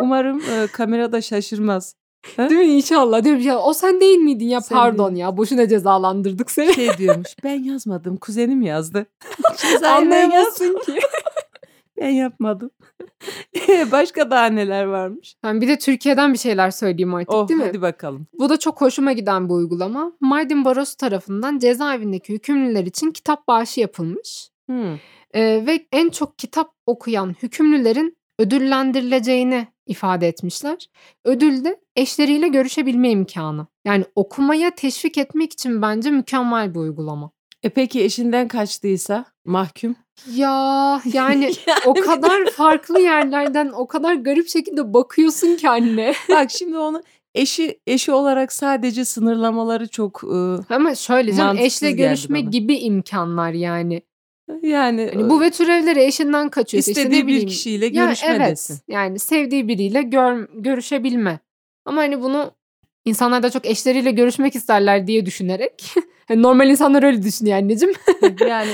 Umarım 0.00 0.40
e, 0.40 0.66
kamerada 0.72 1.20
şaşırmaz. 1.20 1.94
Değil 2.38 2.60
mi 2.60 2.66
inşallah 2.66 3.24
diyorum 3.24 3.42
ya 3.42 3.58
o 3.58 3.72
sen 3.72 4.00
değil 4.00 4.18
miydin 4.18 4.48
ya 4.48 4.60
Sen 4.60 4.76
pardon 4.76 5.08
değil. 5.10 5.20
ya 5.20 5.36
boşuna 5.36 5.68
cezalandırdık 5.68 6.50
seni. 6.50 6.74
Şey 6.74 6.96
diyormuş. 6.98 7.28
Ben 7.44 7.64
yazmadım. 7.64 8.16
Kuzenim 8.16 8.62
yazdı. 8.62 9.06
Anlayamazsın 9.84 10.78
ki. 10.86 10.98
ben 12.00 12.08
yapmadım. 12.08 12.70
Başka 13.92 14.30
daha 14.30 14.46
neler 14.46 14.84
varmış? 14.84 15.34
Ben 15.42 15.60
bir 15.60 15.68
de 15.68 15.78
Türkiye'den 15.78 16.32
bir 16.32 16.38
şeyler 16.38 16.70
söyleyeyim 16.70 17.14
artık 17.14 17.34
Oh 17.34 17.48
değil 17.48 17.60
mi? 17.60 17.66
hadi 17.66 17.82
bakalım. 17.82 18.26
Bu 18.38 18.48
da 18.48 18.58
çok 18.58 18.80
hoşuma 18.80 19.12
giden 19.12 19.48
bir 19.48 19.54
uygulama. 19.54 20.12
Mardin 20.20 20.64
Barosu 20.64 20.96
tarafından 20.96 21.58
cezaevindeki 21.58 22.32
hükümlüler 22.32 22.84
için 22.86 23.10
kitap 23.10 23.48
bağışı 23.48 23.80
yapılmış. 23.80 24.50
Hmm. 24.66 24.94
Ee, 25.34 25.62
ve 25.66 25.86
en 25.92 26.10
çok 26.10 26.38
kitap 26.38 26.70
okuyan 26.86 27.34
hükümlülerin 27.42 28.16
ödüllendirileceğini 28.38 29.66
ifade 29.90 30.28
etmişler. 30.28 30.86
Ödül 31.24 31.64
de 31.64 31.80
eşleriyle 31.96 32.48
görüşebilme 32.48 33.10
imkanı. 33.10 33.66
Yani 33.84 34.04
okumaya 34.14 34.70
teşvik 34.70 35.18
etmek 35.18 35.52
için 35.52 35.82
bence 35.82 36.10
mükemmel 36.10 36.74
bir 36.74 36.78
uygulama. 36.78 37.30
E 37.62 37.68
peki 37.68 38.04
eşinden 38.04 38.48
kaçtıysa 38.48 39.24
mahkum? 39.44 39.96
Ya 40.34 41.00
yani 41.12 41.52
o 41.86 41.94
kadar 41.94 42.46
farklı 42.50 43.00
yerlerden 43.00 43.68
o 43.76 43.86
kadar 43.86 44.14
garip 44.14 44.48
şekilde 44.48 44.94
bakıyorsun 44.94 45.56
ki 45.56 45.68
anne. 45.68 46.12
Bak 46.28 46.50
şimdi 46.50 46.78
onu 46.78 47.02
eşi 47.34 47.80
eşi 47.86 48.12
olarak 48.12 48.52
sadece 48.52 49.04
sınırlamaları 49.04 49.88
çok 49.88 50.22
e, 50.24 50.74
Ama 50.74 50.94
şöyle 50.94 51.32
canım 51.34 51.58
eşle 51.58 51.90
görüşme 51.92 52.42
bana. 52.42 52.50
gibi 52.50 52.76
imkanlar 52.76 53.52
yani. 53.52 54.02
Yani 54.62 55.10
Hani 55.14 55.30
bu 55.30 55.40
ve 55.40 55.50
türevleri 55.50 56.02
eşinden 56.04 56.48
kaçıyorsa 56.48 56.90
işte 56.90 57.00
ne 57.00 57.04
istediği 57.04 57.22
bir 57.22 57.26
bileyim. 57.32 57.48
kişiyle 57.48 57.88
görüşme 57.88 58.28
evet 58.28 58.50
desin. 58.50 58.78
yani 58.88 59.18
sevdiği 59.18 59.68
biriyle 59.68 60.02
gör, 60.02 60.48
görüşebilme. 60.54 61.38
Ama 61.84 62.00
hani 62.00 62.22
bunu 62.22 62.52
insanlar 63.04 63.42
da 63.42 63.50
çok 63.50 63.66
eşleriyle 63.66 64.10
görüşmek 64.10 64.54
isterler 64.54 65.06
diye 65.06 65.26
düşünerek. 65.26 65.94
hani 66.28 66.42
normal 66.42 66.68
insanlar 66.68 67.02
öyle 67.02 67.22
düşünüyor 67.22 67.56
anneciğim. 67.58 67.94
yani 68.48 68.70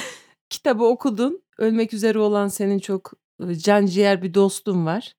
kitabı 0.50 0.84
okudun. 0.84 1.42
Ölmek 1.58 1.92
üzere 1.94 2.18
olan 2.18 2.48
senin 2.48 2.78
çok 2.78 3.12
e, 3.48 3.54
can 3.54 3.86
ciğer 3.86 4.22
bir 4.22 4.34
dostun 4.34 4.86
var. 4.86 5.14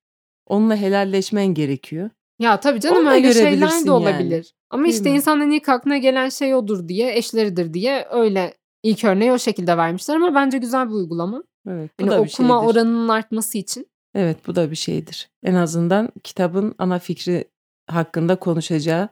Onunla 0.47 0.75
helalleşmen 0.75 1.45
gerekiyor. 1.47 2.09
Ya 2.39 2.59
tabii 2.59 2.79
canım 2.79 2.97
Onu 2.97 3.05
da 3.05 3.11
öyle 3.13 3.33
şeyler 3.33 3.69
de 3.69 3.73
yani. 3.75 3.91
olabilir. 3.91 4.53
Ama 4.69 4.83
Değil 4.83 4.95
işte 4.95 5.09
mi? 5.09 5.15
insanların 5.15 5.51
ilk 5.51 5.69
aklına 5.69 5.97
gelen 5.97 6.29
şey 6.29 6.55
odur 6.55 6.87
diye, 6.87 7.17
eşleridir 7.17 7.73
diye 7.73 8.07
öyle 8.11 8.53
ilk 8.89 9.03
örneği 9.03 9.31
o 9.31 9.39
şekilde 9.39 9.77
vermişler 9.77 10.15
ama 10.15 10.35
bence 10.35 10.57
güzel 10.57 10.89
bir 10.89 10.93
uygulama. 10.93 11.43
Evet, 11.69 11.91
bu 11.99 12.03
Hani 12.03 12.11
da 12.11 12.23
bir 12.23 12.29
okuma 12.29 12.59
şeydir. 12.61 12.71
oranının 12.73 13.07
artması 13.07 13.57
için. 13.57 13.87
Evet, 14.15 14.47
bu 14.47 14.55
da 14.55 14.71
bir 14.71 14.75
şeydir. 14.75 15.29
En 15.43 15.53
azından 15.55 16.09
kitabın 16.23 16.75
ana 16.77 16.99
fikri 16.99 17.45
hakkında 17.87 18.35
konuşacağı, 18.35 19.09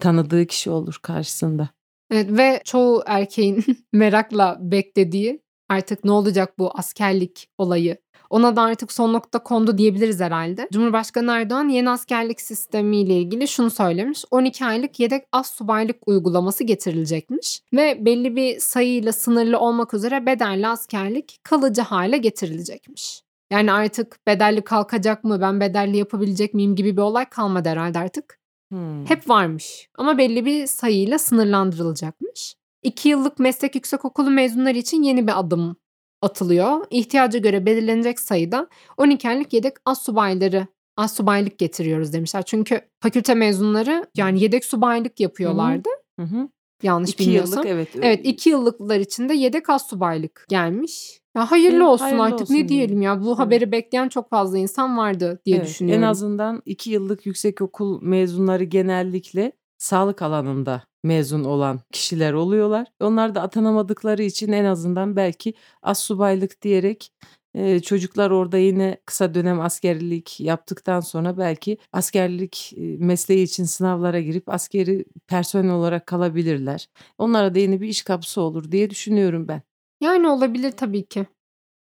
tanıdığı 0.00 0.46
kişi 0.46 0.70
olur 0.70 0.98
karşısında. 1.02 1.68
Evet 2.10 2.26
ve 2.30 2.60
çoğu 2.64 3.02
erkeğin 3.06 3.64
merakla 3.92 4.58
beklediği 4.60 5.40
artık 5.68 6.04
ne 6.04 6.10
olacak 6.10 6.58
bu 6.58 6.78
askerlik 6.78 7.48
olayı. 7.58 7.96
Ona 8.32 8.56
da 8.56 8.62
artık 8.62 8.92
son 8.92 9.12
nokta 9.12 9.38
kondu 9.38 9.78
diyebiliriz 9.78 10.20
herhalde. 10.20 10.68
Cumhurbaşkanı 10.72 11.32
Erdoğan 11.32 11.68
yeni 11.68 11.90
askerlik 11.90 12.40
sistemiyle 12.40 13.14
ilgili 13.16 13.48
şunu 13.48 13.70
söylemiş. 13.70 14.24
12 14.30 14.64
aylık 14.64 15.00
yedek 15.00 15.24
az 15.32 15.46
subaylık 15.46 15.96
uygulaması 16.08 16.64
getirilecekmiş. 16.64 17.62
Ve 17.72 18.04
belli 18.04 18.36
bir 18.36 18.58
sayıyla 18.58 19.12
sınırlı 19.12 19.58
olmak 19.58 19.94
üzere 19.94 20.26
bedelli 20.26 20.68
askerlik 20.68 21.40
kalıcı 21.42 21.82
hale 21.82 22.18
getirilecekmiş. 22.18 23.22
Yani 23.50 23.72
artık 23.72 24.26
bedelli 24.26 24.62
kalkacak 24.62 25.24
mı, 25.24 25.40
ben 25.40 25.60
bedelli 25.60 25.96
yapabilecek 25.96 26.54
miyim 26.54 26.74
gibi 26.76 26.96
bir 26.96 27.02
olay 27.02 27.24
kalmadı 27.24 27.68
herhalde 27.68 27.98
artık. 27.98 28.38
Hmm. 28.70 29.06
Hep 29.06 29.28
varmış 29.28 29.88
ama 29.98 30.18
belli 30.18 30.44
bir 30.44 30.66
sayıyla 30.66 31.18
sınırlandırılacakmış. 31.18 32.54
2 32.82 33.08
yıllık 33.08 33.38
meslek 33.38 33.74
yüksekokulu 33.74 34.30
mezunları 34.30 34.78
için 34.78 35.02
yeni 35.02 35.26
bir 35.26 35.38
adım 35.40 35.76
atılıyor. 36.22 36.86
İhtiyaca 36.90 37.38
göre 37.38 37.66
belirlenecek 37.66 38.20
sayıda 38.20 38.68
12 38.96 39.28
aylık 39.28 39.52
yedek 39.52 39.72
az 39.86 40.02
subayları 40.02 40.66
az 40.96 41.14
subaylık 41.14 41.58
getiriyoruz 41.58 42.12
demişler. 42.12 42.42
Çünkü 42.42 42.80
fakülte 43.00 43.34
mezunları 43.34 44.06
yani 44.16 44.42
yedek 44.42 44.64
subaylık 44.64 45.20
yapıyorlardı. 45.20 45.88
Hı 46.20 46.22
hı. 46.26 46.48
Yanlış 46.82 47.10
İki 47.10 47.24
bilmiyorsam. 47.24 47.52
yıllık 47.52 47.66
evet. 47.66 47.88
Evet 48.02 48.20
2 48.24 48.50
yıllıklar 48.50 49.00
için 49.00 49.28
de 49.28 49.34
yedek 49.34 49.70
az 49.70 49.86
subaylık 49.86 50.46
gelmiş. 50.48 51.18
Ya 51.36 51.50
hayırlı 51.50 51.76
Evet, 51.76 51.86
olsun 51.86 52.04
hayırlı 52.04 52.22
artık 52.22 52.40
olsun 52.40 52.54
ne 52.54 52.68
diyelim 52.68 53.02
ya. 53.02 53.22
Bu 53.22 53.28
Evet. 53.28 53.38
haberi 53.38 53.72
bekleyen 53.72 54.08
çok 54.08 54.30
fazla 54.30 54.58
insan 54.58 54.98
vardı 54.98 55.40
diye 55.46 55.56
Evet, 55.56 55.66
düşünüyorum. 55.66 56.04
En 56.04 56.08
azından 56.08 56.62
iki 56.66 56.90
yıllık 56.90 57.26
yüksekokul 57.26 58.02
mezunları 58.02 58.64
genellikle 58.64 59.52
sağlık 59.78 60.22
alanında 60.22 60.82
mezun 61.02 61.44
olan 61.44 61.80
kişiler 61.92 62.32
oluyorlar. 62.32 62.86
Onlar 63.00 63.34
da 63.34 63.42
atanamadıkları 63.42 64.22
için 64.22 64.52
en 64.52 64.64
azından 64.64 65.16
belki 65.16 65.54
az 65.82 65.98
subaylık 65.98 66.62
diyerek 66.62 67.12
e, 67.54 67.80
çocuklar 67.80 68.30
orada 68.30 68.58
yine 68.58 68.96
kısa 69.06 69.34
dönem 69.34 69.60
askerlik 69.60 70.40
yaptıktan 70.40 71.00
sonra 71.00 71.38
belki 71.38 71.78
askerlik 71.92 72.72
mesleği 72.98 73.42
için 73.42 73.64
sınavlara 73.64 74.20
girip 74.20 74.48
askeri 74.48 75.04
personel 75.26 75.72
olarak 75.72 76.06
kalabilirler. 76.06 76.88
Onlara 77.18 77.54
da 77.54 77.58
yeni 77.58 77.80
bir 77.80 77.88
iş 77.88 78.02
kapısı 78.02 78.40
olur 78.40 78.72
diye 78.72 78.90
düşünüyorum 78.90 79.48
ben. 79.48 79.62
Yani 80.00 80.28
olabilir 80.28 80.72
tabii 80.72 81.04
ki. 81.04 81.26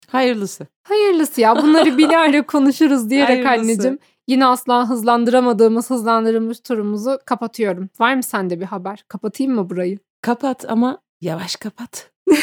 Hayırlısı. 0.07 0.67
Hayırlısı 0.83 1.41
ya. 1.41 1.55
Bunları 1.63 1.97
bir 1.97 2.43
konuşuruz 2.47 3.09
diyerek 3.09 3.45
Hayırlısı. 3.45 3.71
anneciğim. 3.71 3.99
Yine 4.27 4.45
asla 4.45 4.89
hızlandıramadığımız 4.89 5.89
hızlandırılmış 5.89 6.59
turumuzu 6.59 7.19
kapatıyorum. 7.25 7.89
Var 7.99 8.15
mı 8.15 8.23
sende 8.23 8.59
bir 8.59 8.65
haber? 8.65 9.05
Kapatayım 9.07 9.53
mı 9.53 9.69
burayı? 9.69 9.99
Kapat 10.21 10.65
ama 10.69 10.97
yavaş 11.21 11.55
kapat. 11.55 12.11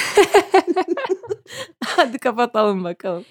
Hadi 1.85 2.19
kapatalım 2.19 2.85
bakalım. 2.85 3.25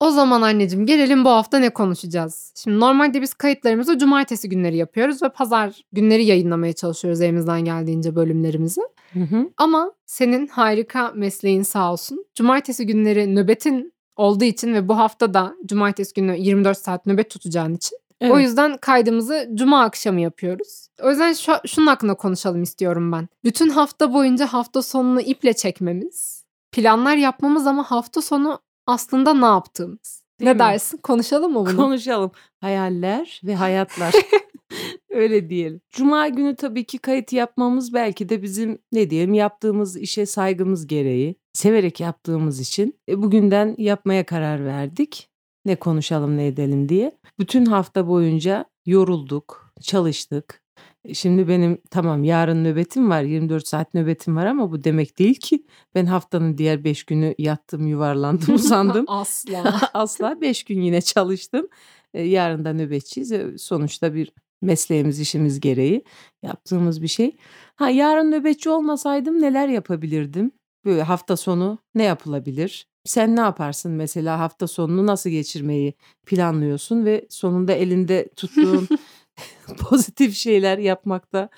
O 0.00 0.10
zaman 0.10 0.42
anneciğim 0.42 0.86
gelelim 0.86 1.24
bu 1.24 1.28
hafta 1.28 1.58
ne 1.58 1.70
konuşacağız? 1.70 2.52
Şimdi 2.56 2.80
normalde 2.80 3.22
biz 3.22 3.34
kayıtlarımızı 3.34 3.98
cumartesi 3.98 4.48
günleri 4.48 4.76
yapıyoruz 4.76 5.22
ve 5.22 5.28
pazar 5.28 5.80
günleri 5.92 6.24
yayınlamaya 6.24 6.72
çalışıyoruz 6.72 7.20
elimizden 7.20 7.64
geldiğince 7.64 8.16
bölümlerimizi. 8.16 8.80
Hı 9.12 9.20
hı. 9.20 9.50
Ama 9.56 9.92
senin 10.06 10.46
harika 10.46 11.12
mesleğin 11.14 11.62
sağ 11.62 11.92
olsun. 11.92 12.24
Cumartesi 12.34 12.86
günleri 12.86 13.36
nöbetin 13.36 13.92
olduğu 14.16 14.44
için 14.44 14.74
ve 14.74 14.88
bu 14.88 14.98
hafta 14.98 15.34
da 15.34 15.54
cumartesi 15.66 16.14
günü 16.14 16.36
24 16.38 16.78
saat 16.78 17.06
nöbet 17.06 17.30
tutacağın 17.30 17.74
için 17.74 17.98
O 18.22 18.24
Evet. 18.26 18.46
yüzden 18.46 18.76
kaydımızı 18.76 19.48
cuma 19.54 19.82
akşamı 19.82 20.20
yapıyoruz. 20.20 20.86
O 21.02 21.10
yüzden 21.10 21.32
şu, 21.32 21.52
şunun 21.66 21.86
hakkında 21.86 22.14
konuşalım 22.14 22.62
istiyorum 22.62 23.12
ben. 23.12 23.28
Bütün 23.44 23.68
hafta 23.68 24.12
boyunca 24.14 24.46
hafta 24.46 24.82
sonunu 24.82 25.20
iple 25.20 25.52
çekmemiz, 25.52 26.44
planlar 26.72 27.16
yapmamız 27.16 27.66
ama 27.66 27.82
hafta 27.90 28.22
sonu 28.22 28.58
aslında 28.86 29.34
ne 29.34 29.44
yaptığımız. 29.46 30.22
Değil 30.40 30.48
ne 30.48 30.52
mi? 30.52 30.58
dersin? 30.58 30.96
Konuşalım 30.98 31.52
mı 31.52 31.66
bunu? 31.66 31.76
Konuşalım. 31.76 32.30
Hayaller 32.60 33.40
ve 33.44 33.54
hayatlar. 33.54 34.14
Öyle 35.10 35.50
diyelim. 35.50 35.80
Cuma 35.90 36.28
günü 36.28 36.56
tabii 36.56 36.84
ki 36.84 36.98
kayıt 36.98 37.32
yapmamız 37.32 37.94
belki 37.94 38.28
de 38.28 38.42
bizim 38.42 38.78
ne 38.92 39.10
diyelim 39.10 39.34
yaptığımız 39.34 39.96
işe 39.96 40.26
saygımız 40.26 40.86
gereği, 40.86 41.36
severek 41.52 42.00
yaptığımız 42.00 42.60
için 42.60 43.00
e, 43.08 43.22
bugünden 43.22 43.74
yapmaya 43.78 44.26
karar 44.26 44.64
verdik. 44.66 45.28
Ne 45.64 45.76
konuşalım 45.76 46.36
ne 46.36 46.46
edelim 46.46 46.88
diye. 46.88 47.18
Bütün 47.38 47.66
hafta 47.66 48.08
boyunca 48.08 48.64
yorulduk, 48.86 49.72
çalıştık. 49.80 50.62
E, 51.04 51.14
Şimdi 51.14 51.48
benim 51.48 51.78
tamam 51.90 52.24
yarın 52.24 52.64
nöbetim 52.64 53.10
var, 53.10 53.22
24 53.22 53.68
saat 53.68 53.94
nöbetim 53.94 54.36
var 54.36 54.46
ama 54.46 54.72
bu 54.72 54.84
demek 54.84 55.18
değil 55.18 55.34
ki 55.34 55.66
ben 55.94 56.06
haftanın 56.06 56.58
diğer 56.58 56.84
5 56.84 57.04
günü 57.04 57.34
yattım, 57.38 57.86
yuvarlandım, 57.86 58.54
uzandım. 58.54 59.04
Asla. 59.08 59.80
Asla 59.94 60.40
5 60.40 60.64
gün 60.64 60.80
yine 60.80 61.00
çalıştım. 61.00 61.68
E, 62.14 62.22
yarın 62.22 62.64
da 62.64 62.72
nöbetçiyiz. 62.72 63.32
E, 63.32 63.58
sonuçta 63.58 64.14
bir 64.14 64.32
mesleğimiz, 64.62 65.20
işimiz 65.20 65.60
gereği 65.60 66.04
yaptığımız 66.42 67.02
bir 67.02 67.08
şey. 67.08 67.36
Ha 67.76 67.90
yarın 67.90 68.30
nöbetçi 68.30 68.70
olmasaydım 68.70 69.42
neler 69.42 69.68
yapabilirdim? 69.68 70.50
Böyle 70.84 71.02
hafta 71.02 71.36
sonu 71.36 71.78
ne 71.94 72.04
yapılabilir? 72.04 72.86
Sen 73.04 73.36
ne 73.36 73.40
yaparsın 73.40 73.92
mesela 73.92 74.38
hafta 74.38 74.66
sonunu 74.66 75.06
nasıl 75.06 75.30
geçirmeyi 75.30 75.94
planlıyorsun 76.26 77.04
ve 77.04 77.26
sonunda 77.30 77.72
elinde 77.72 78.28
tuttuğun 78.36 78.88
pozitif 79.90 80.34
şeyler 80.34 80.78
yapmakta 80.78 81.48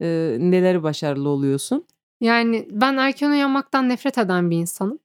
e, 0.00 0.36
neleri 0.40 0.82
başarılı 0.82 1.28
oluyorsun? 1.28 1.86
Yani 2.20 2.68
ben 2.70 2.96
erken 2.96 3.30
uyanmaktan 3.30 3.88
nefret 3.88 4.18
eden 4.18 4.50
bir 4.50 4.56
insanım. 4.56 4.98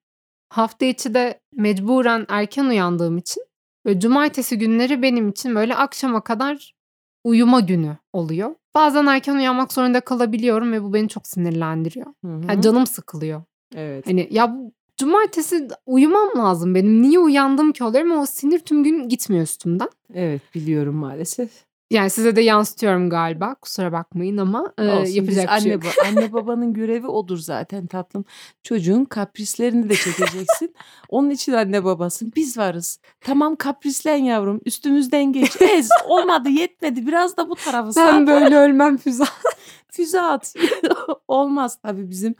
Hafta 0.49 0.85
içi 0.85 1.13
de 1.13 1.39
mecburen 1.55 2.25
erken 2.29 2.65
uyandığım 2.65 3.17
için 3.17 3.43
ve 3.85 3.99
cumartesi 3.99 4.57
günleri 4.57 5.01
benim 5.01 5.29
için 5.29 5.55
böyle 5.55 5.75
akşama 5.75 6.23
kadar 6.23 6.75
uyuma 7.23 7.59
günü 7.59 7.97
oluyor. 8.13 8.55
Bazen 8.75 9.05
erken 9.05 9.35
uyanmak 9.35 9.73
zorunda 9.73 10.01
kalabiliyorum 10.01 10.71
ve 10.71 10.83
bu 10.83 10.93
beni 10.93 11.09
çok 11.09 11.27
sinirlendiriyor. 11.27 12.07
Hı 12.25 12.27
hı. 12.27 12.41
Yani 12.49 12.61
canım 12.61 12.87
sıkılıyor. 12.87 13.43
Evet. 13.75 14.07
Hani 14.07 14.27
ya 14.31 14.53
bu 14.55 14.71
cumartesi 14.97 15.67
uyumam 15.85 16.29
lazım 16.37 16.75
benim. 16.75 17.01
Niye 17.01 17.19
uyandım 17.19 17.71
ki 17.71 17.83
oluyorum 17.83 18.11
o 18.11 18.25
sinir 18.25 18.59
tüm 18.59 18.83
gün 18.83 19.09
gitmiyor 19.09 19.43
üstümden. 19.43 19.89
Evet 20.13 20.41
biliyorum 20.55 20.95
maalesef. 20.95 21.66
Yani 21.91 22.09
size 22.09 22.35
de 22.35 22.41
yansıtıyorum 22.41 23.09
galiba. 23.09 23.55
Kusura 23.55 23.91
bakmayın 23.91 24.37
ama 24.37 24.73
e, 24.77 24.89
Olsun, 24.89 25.13
yapacak 25.13 25.27
bir 25.27 25.61
şey 25.61 25.73
anne, 25.73 25.85
yok. 25.85 25.93
anne 26.05 26.33
babanın 26.33 26.73
görevi 26.73 27.07
odur 27.07 27.37
zaten 27.37 27.87
tatlım. 27.87 28.25
Çocuğun 28.63 29.05
kaprislerini 29.05 29.89
de 29.89 29.95
çekeceksin. 29.95 30.75
Onun 31.09 31.29
için 31.29 31.53
anne 31.53 31.83
babasın. 31.83 32.33
Biz 32.35 32.57
varız. 32.57 32.99
Tamam 33.21 33.55
kaprislen 33.55 34.15
yavrum. 34.15 34.61
Üstümüzden 34.65 35.33
geç. 35.33 35.61
Ez. 35.61 35.89
Olmadı 36.07 36.49
yetmedi. 36.49 37.07
Biraz 37.07 37.37
da 37.37 37.49
bu 37.49 37.55
tarafı 37.55 37.93
sar. 37.93 38.13
Ben 38.13 38.27
böyle 38.27 38.55
ölmem 38.57 38.97
Füze. 38.97 39.23
Füze 39.91 40.21
at. 40.21 40.53
Olmaz 41.27 41.77
tabii 41.81 42.09
bizim 42.09 42.35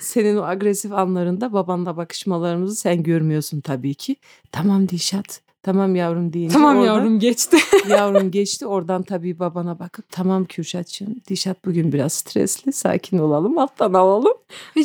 senin 0.00 0.36
o 0.36 0.42
agresif 0.42 0.92
anlarında 0.92 1.52
babanla 1.52 1.96
bakışmalarımızı 1.96 2.76
sen 2.76 3.02
görmüyorsun 3.02 3.60
tabii 3.60 3.94
ki. 3.94 4.16
Tamam 4.52 4.88
Dişat. 4.88 5.40
Tamam 5.62 5.94
yavrum 5.96 6.32
deyince 6.32 6.52
tamam 6.52 6.76
oradan- 6.76 6.86
yavrum 6.86 7.18
geçti. 7.18 7.56
Yavrum 7.88 8.30
geçti 8.30 8.66
oradan 8.66 9.02
tabii 9.02 9.38
babana 9.38 9.78
bakıp 9.78 10.10
tamam 10.10 10.44
Kürşatçığım 10.44 11.14
Dişat 11.28 11.64
bugün 11.64 11.92
biraz 11.92 12.12
stresli 12.12 12.72
sakin 12.72 13.18
olalım 13.18 13.58
alttan 13.58 13.92
alalım. 13.92 14.32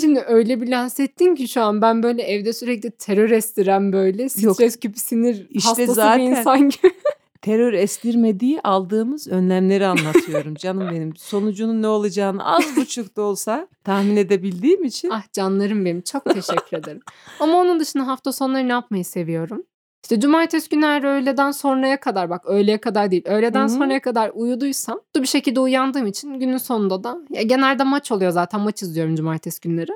Şimdi 0.02 0.20
öyle 0.28 0.62
bir 0.62 0.68
lanse 0.68 1.04
ettin 1.04 1.36
ki 1.36 1.48
şu 1.48 1.62
an 1.62 1.82
ben 1.82 2.04
böyle 2.04 2.22
evde 2.24 2.54
sürekli 2.54 2.92
terör 2.92 3.30
estiren 3.32 3.94
böyle 3.94 4.30
stres 4.30 4.80
küpü 4.80 5.00
sinir 5.00 5.48
İşte 5.50 5.70
hastası 5.70 5.94
zaten. 5.94 6.20
bir 6.32 6.38
insan 6.38 6.70
gibi. 6.70 6.92
Terör 7.42 7.74
estirmediği 7.74 8.62
aldığımız 8.62 9.28
önlemleri 9.28 9.86
anlatıyorum 9.88 10.56
canım 10.56 10.90
benim. 10.92 11.16
Sonucunun 11.16 11.82
ne 11.82 11.88
olacağını 11.88 12.46
az 12.56 12.76
buçuk 12.78 13.16
da 13.18 13.22
olsa 13.22 13.68
tahmin 13.84 14.16
edebildiğim 14.18 14.84
için. 14.84 15.10
Ah 15.10 15.24
canlarım 15.34 15.86
benim 15.86 16.02
çok 16.02 16.26
teşekkür 16.26 16.78
ederim. 16.78 17.02
Ama 17.40 17.58
onun 17.58 17.80
dışında 17.80 18.08
hafta 18.08 18.32
sonları 18.32 18.68
ne 18.68 18.72
yapmayı 18.72 19.06
seviyorum? 19.06 19.63
İşte 20.08 20.20
cumartesi 20.20 20.70
günü 20.70 20.86
öğleden 20.86 21.52
sonraya 21.52 22.00
kadar 22.00 22.30
bak 22.30 22.46
öğleye 22.46 22.78
kadar 22.78 23.12
değil 23.12 23.24
öğleden 23.26 23.62
Hı 23.62 23.63
hı. 23.63 23.70
sonraya 23.70 24.02
kadar 24.02 24.32
uyuduysam 24.34 25.02
bir 25.15 25.28
şekilde 25.28 25.60
uyandığım 25.60 26.08
için 26.08 26.39
günün 26.39 26.58
sonunda 26.58 27.04
da 27.04 27.17
ya 27.30 27.41
genelde 27.41 27.84
maç 27.84 28.12
oluyor 28.12 28.32
zaten 28.32 28.62
maç 28.62 28.82
izliyorum 28.82 29.15
cumartesi 29.15 29.62
günleri. 29.62 29.91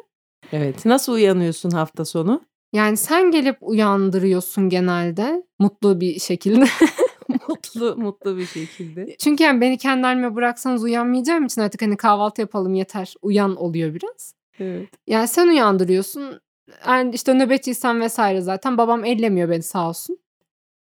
Evet 0.52 0.86
nasıl 0.86 1.14
uyanıyorsun 1.14 1.72
hafta 1.72 2.06
sonu? 2.06 2.42
Yani 2.74 2.98
sen 2.98 3.32
gelip 3.32 3.58
uyandırıyorsun 3.62 4.70
genelde 4.70 5.44
mutlu 5.60 6.02
bir 6.02 6.20
şekilde. 6.20 6.66
mutlu 7.48 7.96
mutlu 7.98 8.38
bir 8.38 8.46
şekilde. 8.46 9.16
Çünkü 9.20 9.44
yani 9.44 9.62
beni 9.62 9.78
kendi 9.78 10.04
halime 10.04 10.36
bıraksanız 10.36 10.84
uyanmayacağım 10.84 11.46
için 11.46 11.62
artık 11.62 11.82
hani 11.82 11.98
kahvaltı 11.98 12.42
yapalım 12.42 12.74
yeter 12.74 13.14
uyan 13.22 13.56
oluyor 13.56 13.94
biraz. 13.94 14.34
Evet. 14.60 14.90
Yani 15.08 15.28
sen 15.28 15.48
uyandırıyorsun. 15.48 16.42
Yani 16.88 17.16
işte 17.16 17.34
nöbetçiysen 17.34 18.02
vesaire 18.02 18.42
zaten 18.42 18.78
babam 18.78 19.06
ellemiyor 19.06 19.50
beni 19.50 19.64
sağ 19.64 19.90
olsun. 19.90 20.18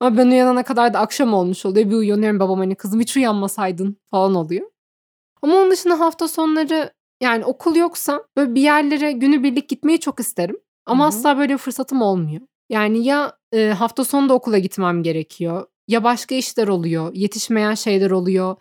Ama 0.01 0.16
ben 0.18 0.27
uyanana 0.27 0.62
kadar 0.62 0.95
da 0.95 0.99
akşam 0.99 1.35
olmuş 1.35 1.66
oluyor. 1.66 1.90
Bir 1.90 1.95
uyanıyorum 1.95 2.40
babam 2.40 2.59
hani 2.59 2.75
kızım 2.75 3.01
hiç 3.01 3.16
uyanmasaydın 3.16 3.97
falan 4.11 4.35
oluyor. 4.35 4.71
Ama 5.42 5.55
onun 5.57 5.71
dışında 5.71 6.01
hafta 6.01 6.29
sonları 6.29 6.92
yani 7.21 7.45
okul 7.45 7.77
yoksa 7.77 8.25
böyle 8.37 8.55
bir 8.55 8.61
yerlere 8.62 9.12
günübirlik 9.12 9.68
gitmeyi 9.68 10.01
çok 10.01 10.21
isterim. 10.21 10.57
Ama 10.87 11.05
Hı 11.05 11.07
hı. 11.07 11.09
asla 11.09 11.38
böyle 11.38 11.57
fırsatım 11.57 12.03
olmuyor. 12.03 12.40
Yani 12.71 13.05
ya 13.05 13.37
e, 13.53 13.68
hafta 13.68 14.05
sonu 14.05 14.29
da 14.29 14.35
okula 14.35 14.59
gitmem 14.59 15.03
gerekiyor. 15.03 15.66
Ya 15.88 16.05
başka 16.05 16.35
işler 16.35 16.68
oluyor. 16.68 17.11
Yetişmeyen 17.14 17.75
şeyler 17.75 18.11
oluyor. 18.11 18.57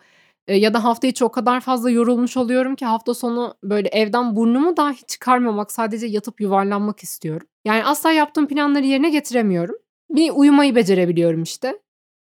E, 0.46 0.56
ya 0.56 0.74
da 0.74 0.84
hafta 0.84 1.06
içi 1.06 1.24
o 1.24 1.28
kadar 1.28 1.60
fazla 1.60 1.90
yorulmuş 1.90 2.36
oluyorum 2.36 2.76
ki 2.76 2.84
hafta 2.84 3.14
sonu 3.14 3.54
böyle 3.64 3.88
evden 3.88 4.36
burnumu 4.36 4.76
dahi 4.76 5.06
çıkarmamak 5.06 5.72
sadece 5.72 6.06
yatıp 6.06 6.40
yuvarlanmak 6.40 7.02
istiyorum. 7.02 7.46
Yani 7.64 7.84
asla 7.84 8.12
yaptığım 8.12 8.48
planları 8.48 8.86
yerine 8.86 9.10
getiremiyorum. 9.10 9.76
Bir 10.10 10.30
uyumayı 10.30 10.74
becerebiliyorum 10.74 11.42
işte. 11.42 11.78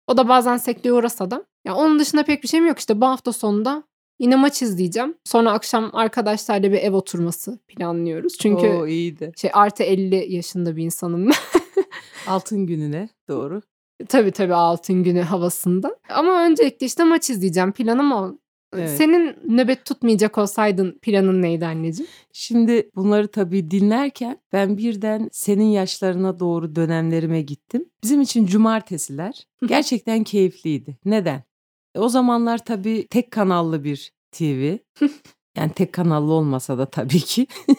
O 0.06 0.16
da 0.16 0.28
bazen 0.28 0.56
sekteye 0.56 0.92
uğrasa 0.92 1.30
da. 1.30 1.44
Ya 1.64 1.74
onun 1.74 1.98
dışında 1.98 2.22
pek 2.22 2.42
bir 2.42 2.48
şeyim 2.48 2.66
yok 2.66 2.78
işte 2.78 3.00
bu 3.00 3.06
hafta 3.06 3.32
sonunda 3.32 3.82
yine 4.18 4.36
maç 4.36 4.62
izleyeceğim. 4.62 5.14
Sonra 5.24 5.52
akşam 5.52 5.90
arkadaşlarla 5.92 6.72
bir 6.72 6.78
ev 6.78 6.92
oturması 6.92 7.58
planlıyoruz. 7.68 8.38
Çünkü 8.38 8.66
Oo, 8.68 8.86
iyiydi. 8.86 9.32
şey 9.36 9.50
artı 9.54 9.82
50 9.82 10.32
yaşında 10.34 10.76
bir 10.76 10.82
insanım 10.84 11.26
ben. 11.26 11.34
Altın 12.26 12.66
gününe 12.66 13.08
doğru. 13.28 13.62
Tabii 14.08 14.30
tabii 14.30 14.54
altın 14.54 15.04
günü 15.04 15.20
havasında. 15.20 15.96
Ama 16.08 16.44
öncelikle 16.44 16.86
işte 16.86 17.04
maç 17.04 17.30
izleyeceğim 17.30 17.72
planım 17.72 18.12
o. 18.12 18.38
Evet. 18.76 18.90
Senin 18.90 19.36
nöbet 19.48 19.84
tutmayacak 19.84 20.38
olsaydın 20.38 20.98
planın 21.02 21.42
neydi 21.42 21.66
anneciğim? 21.66 22.10
Şimdi 22.32 22.90
bunları 22.96 23.28
tabii 23.28 23.70
dinlerken 23.70 24.38
ben 24.52 24.76
birden 24.78 25.28
senin 25.32 25.64
yaşlarına 25.64 26.40
doğru 26.40 26.76
dönemlerime 26.76 27.42
gittim. 27.42 27.84
Bizim 28.02 28.20
için 28.20 28.46
cumartesiler 28.46 29.46
gerçekten 29.66 30.24
keyifliydi. 30.24 30.98
Neden? 31.04 31.42
E, 31.94 31.98
o 32.00 32.08
zamanlar 32.08 32.64
tabii 32.64 33.06
tek 33.06 33.30
kanallı 33.30 33.84
bir 33.84 34.12
TV. 34.32 34.76
Yani 35.56 35.72
tek 35.72 35.92
kanallı 35.92 36.32
olmasa 36.32 36.78
da 36.78 36.86
tabii 36.86 37.20
ki. 37.20 37.46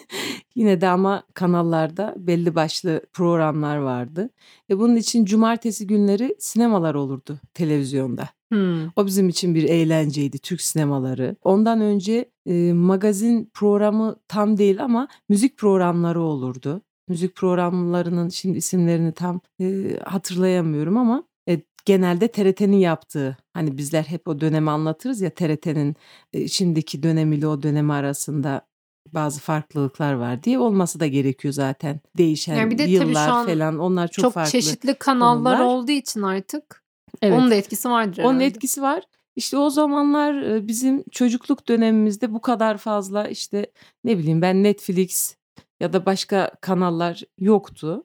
Yine 0.56 0.82
de 0.82 0.88
ama 0.88 1.24
kanallarda 1.34 2.16
belli 2.18 2.56
başlı 2.56 3.02
programlar 3.14 3.78
vardı. 3.78 4.30
E 4.70 4.80
bunun 4.80 4.96
için 4.96 5.26
cumartesi 5.26 5.88
günleri 5.88 6.36
sinemalar 6.40 6.96
olurdu 6.96 7.40
televizyonda. 7.54 8.30
Hmm. 8.52 8.88
O 8.96 9.06
bizim 9.06 9.30
için 9.30 9.56
bir 9.56 9.64
eğlenceydi 9.64 10.40
Türk 10.40 10.62
sinemaları. 10.62 11.36
Ondan 11.44 11.82
önce 11.82 12.32
e, 12.46 12.74
magazin 12.74 13.52
programı 13.54 14.16
tam 14.28 14.58
değil 14.58 14.84
ama 14.84 15.08
müzik 15.30 15.58
programları 15.58 16.22
olurdu. 16.22 16.82
Müzik 17.08 17.36
programlarının 17.36 18.30
şimdi 18.30 18.58
isimlerini 18.58 19.12
tam 19.12 19.42
e, 19.62 19.98
hatırlayamıyorum 20.06 20.98
ama 20.98 21.24
e, 21.50 21.62
genelde 21.86 22.28
TRT'nin 22.28 22.78
yaptığı 22.78 23.38
hani 23.54 23.78
bizler 23.78 24.04
hep 24.04 24.28
o 24.28 24.42
dönemi 24.42 24.72
anlatırız 24.72 25.22
ya 25.22 25.30
TRT'nin 25.30 25.96
e, 26.34 26.48
şimdiki 26.48 27.04
dönemiyle 27.04 27.48
o 27.48 27.62
dönemi 27.62 27.94
arasında 27.94 28.71
bazı 29.14 29.40
farklılıklar 29.42 30.14
var 30.14 30.44
diye 30.44 30.60
olması 30.60 31.00
da 31.00 31.08
gerekiyor 31.08 31.54
zaten. 31.54 32.00
Değişen 32.18 32.56
Yani 32.56 32.72
bir 32.72 32.78
de 32.78 32.84
tabii 32.84 32.92
yıllar 32.92 33.28
şu 33.28 33.34
an 33.34 33.46
falan 33.48 33.80
onlar 33.80 34.08
çok, 34.08 34.24
Çok, 34.24 34.34
farklı. 34.34 34.52
çeşitli 34.52 34.94
kanallar 34.94 35.58
konular. 35.58 35.74
olduğu 35.76 35.92
için 35.92 36.22
artık 36.22 36.84
Evet. 37.22 37.40
onun 37.40 37.52
da 37.52 37.56
etkisi 37.56 37.90
vardır 37.90 38.18
Onun 38.24 38.28
herhalde. 38.30 38.46
etkisi 38.46 38.82
var. 38.82 39.04
İşte 39.36 39.58
o 39.58 39.70
zamanlar 39.70 40.42
e, 40.42 40.68
bizim 40.68 41.04
çocukluk 41.12 41.68
dönemimizde 41.68 42.34
bu 42.34 42.42
kadar 42.42 42.78
fazla 42.78 43.28
işte 43.28 43.72
ne 44.04 44.18
bileyim 44.18 44.42
ben 44.42 44.64
Netflix 44.64 45.36
ya 45.80 45.94
da 45.94 46.06
başka 46.06 46.52
kanallar 46.62 47.22
yoktu. 47.40 48.04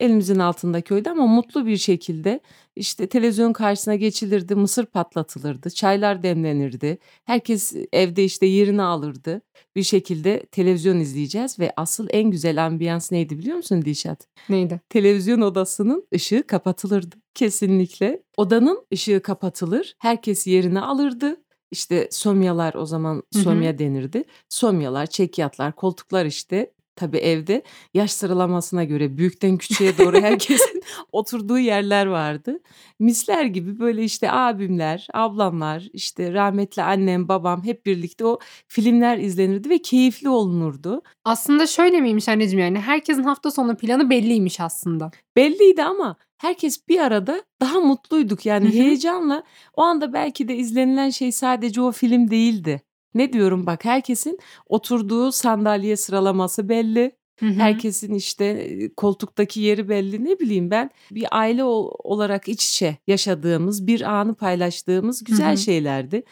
Elimizin 0.00 0.38
altındaki 0.38 0.94
oydu 0.94 1.10
ama 1.10 1.26
mutlu 1.26 1.66
bir 1.66 1.76
şekilde 1.76 2.40
işte 2.76 3.06
televizyon 3.06 3.52
karşısına 3.52 3.94
geçilirdi, 3.94 4.54
mısır 4.54 4.86
patlatılırdı, 4.86 5.70
çaylar 5.70 6.22
demlenirdi. 6.22 6.98
Herkes 7.24 7.74
evde 7.92 8.24
işte 8.24 8.46
yerini 8.46 8.82
alırdı. 8.82 9.42
Bir 9.76 9.82
şekilde 9.82 10.46
televizyon 10.46 11.00
izleyeceğiz 11.00 11.58
ve 11.58 11.72
asıl 11.76 12.06
en 12.10 12.30
güzel 12.30 12.66
ambiyans 12.66 13.12
neydi 13.12 13.38
biliyor 13.38 13.56
musun 13.56 13.82
Dişat? 13.84 14.26
Neydi? 14.48 14.80
televizyon 14.88 15.40
odasının 15.40 16.06
ışığı 16.14 16.42
kapatılırdı. 16.46 17.16
Kesinlikle. 17.34 18.22
Odanın 18.36 18.86
ışığı 18.92 19.22
kapatılır. 19.22 19.96
Herkes 19.98 20.46
yerini 20.46 20.80
alırdı. 20.80 21.36
İşte 21.70 22.08
somyalar 22.10 22.74
o 22.74 22.86
zaman 22.86 23.22
somya 23.32 23.78
denirdi. 23.78 24.24
Somyalar, 24.48 25.06
çekyatlar, 25.06 25.72
koltuklar 25.76 26.26
işte 26.26 26.72
tabii 26.96 27.16
evde 27.16 27.62
yaş 27.94 28.12
sıralamasına 28.12 28.84
göre 28.84 29.16
büyükten 29.16 29.56
küçüğe 29.56 29.98
doğru 29.98 30.20
herkesin 30.20 30.82
oturduğu 31.12 31.58
yerler 31.58 32.06
vardı. 32.06 32.58
Misler 32.98 33.44
gibi 33.44 33.78
böyle 33.78 34.04
işte 34.04 34.32
abimler, 34.32 35.06
ablamlar, 35.14 35.88
işte 35.92 36.32
rahmetli 36.32 36.82
annem, 36.82 37.28
babam 37.28 37.64
hep 37.64 37.86
birlikte 37.86 38.24
o 38.24 38.38
filmler 38.68 39.18
izlenirdi 39.18 39.70
ve 39.70 39.78
keyifli 39.78 40.28
olunurdu. 40.28 41.02
Aslında 41.24 41.66
şöyle 41.66 42.00
miymiş 42.00 42.28
anneciğim 42.28 42.64
yani 42.64 42.80
herkesin 42.80 43.22
hafta 43.22 43.50
sonu 43.50 43.76
planı 43.76 44.10
belliymiş 44.10 44.60
aslında. 44.60 45.10
Belliydi 45.36 45.82
ama 45.82 46.16
herkes 46.38 46.88
bir 46.88 47.00
arada 47.00 47.42
daha 47.60 47.80
mutluyduk 47.80 48.46
yani 48.46 48.74
heyecanla. 48.74 49.42
O 49.74 49.82
anda 49.82 50.12
belki 50.12 50.48
de 50.48 50.56
izlenilen 50.56 51.10
şey 51.10 51.32
sadece 51.32 51.80
o 51.80 51.92
film 51.92 52.30
değildi. 52.30 52.85
Ne 53.16 53.32
diyorum 53.32 53.66
bak 53.66 53.84
herkesin 53.84 54.38
oturduğu 54.68 55.32
sandalye 55.32 55.96
sıralaması 55.96 56.68
belli. 56.68 57.16
Hı 57.40 57.46
hı. 57.46 57.52
Herkesin 57.52 58.14
işte 58.14 58.70
koltuktaki 58.96 59.60
yeri 59.60 59.88
belli. 59.88 60.24
Ne 60.24 60.38
bileyim 60.38 60.70
ben 60.70 60.90
bir 61.10 61.26
aile 61.30 61.64
ol- 61.64 61.92
olarak 62.04 62.48
iç 62.48 62.70
içe 62.70 62.96
yaşadığımız, 63.06 63.86
bir 63.86 64.00
anı 64.00 64.34
paylaştığımız 64.34 65.24
güzel 65.24 65.52
hı. 65.52 65.58
şeylerdi. 65.58 66.22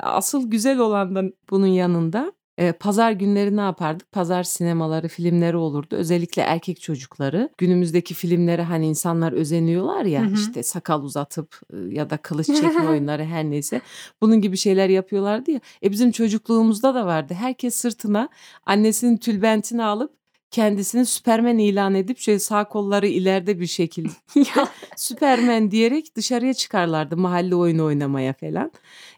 Asıl 0.00 0.50
güzel 0.50 0.78
olan 0.78 1.14
da 1.14 1.22
bunun 1.50 1.66
yanında 1.66 2.32
e, 2.58 2.72
pazar 2.72 3.12
günleri 3.12 3.56
ne 3.56 3.60
yapardık? 3.60 4.12
Pazar 4.12 4.42
sinemaları, 4.42 5.08
filmleri 5.08 5.56
olurdu. 5.56 5.96
Özellikle 5.96 6.42
erkek 6.42 6.80
çocukları. 6.80 7.50
Günümüzdeki 7.58 8.14
filmlere 8.14 8.62
hani 8.62 8.86
insanlar 8.86 9.32
özeniyorlar 9.32 10.04
ya 10.04 10.22
Hı 10.22 10.26
hı. 10.26 10.34
işte 10.34 10.62
sakal 10.62 11.02
uzatıp 11.02 11.60
ya 11.88 12.10
da 12.10 12.16
kılıç 12.16 12.46
çekme 12.60 12.88
oyunları 12.88 13.24
her 13.24 13.44
neyse. 13.44 13.80
Bunun 14.20 14.40
gibi 14.40 14.56
şeyler 14.56 14.88
yapıyorlardı 14.88 15.50
ya. 15.50 15.60
E 15.82 15.90
bizim 15.90 16.10
çocukluğumuzda 16.10 16.94
da 16.94 17.06
vardı. 17.06 17.34
Herkes 17.34 17.74
sırtına 17.74 18.28
annesinin 18.66 19.16
tülbentini 19.16 19.84
alıp 19.84 20.24
kendisini 20.54 21.06
Süpermen 21.06 21.58
ilan 21.58 21.94
edip 21.94 22.18
şöyle 22.18 22.38
sağ 22.38 22.64
kolları 22.64 23.06
ileride 23.06 23.60
bir 23.60 23.66
şekilde. 23.66 24.12
Süpermen 24.96 25.70
diyerek 25.70 26.16
dışarıya 26.16 26.54
çıkarlardı 26.54 27.16
mahalle 27.16 27.54
oyunu 27.54 27.84
oynamaya 27.84 28.32
falan. 28.32 28.72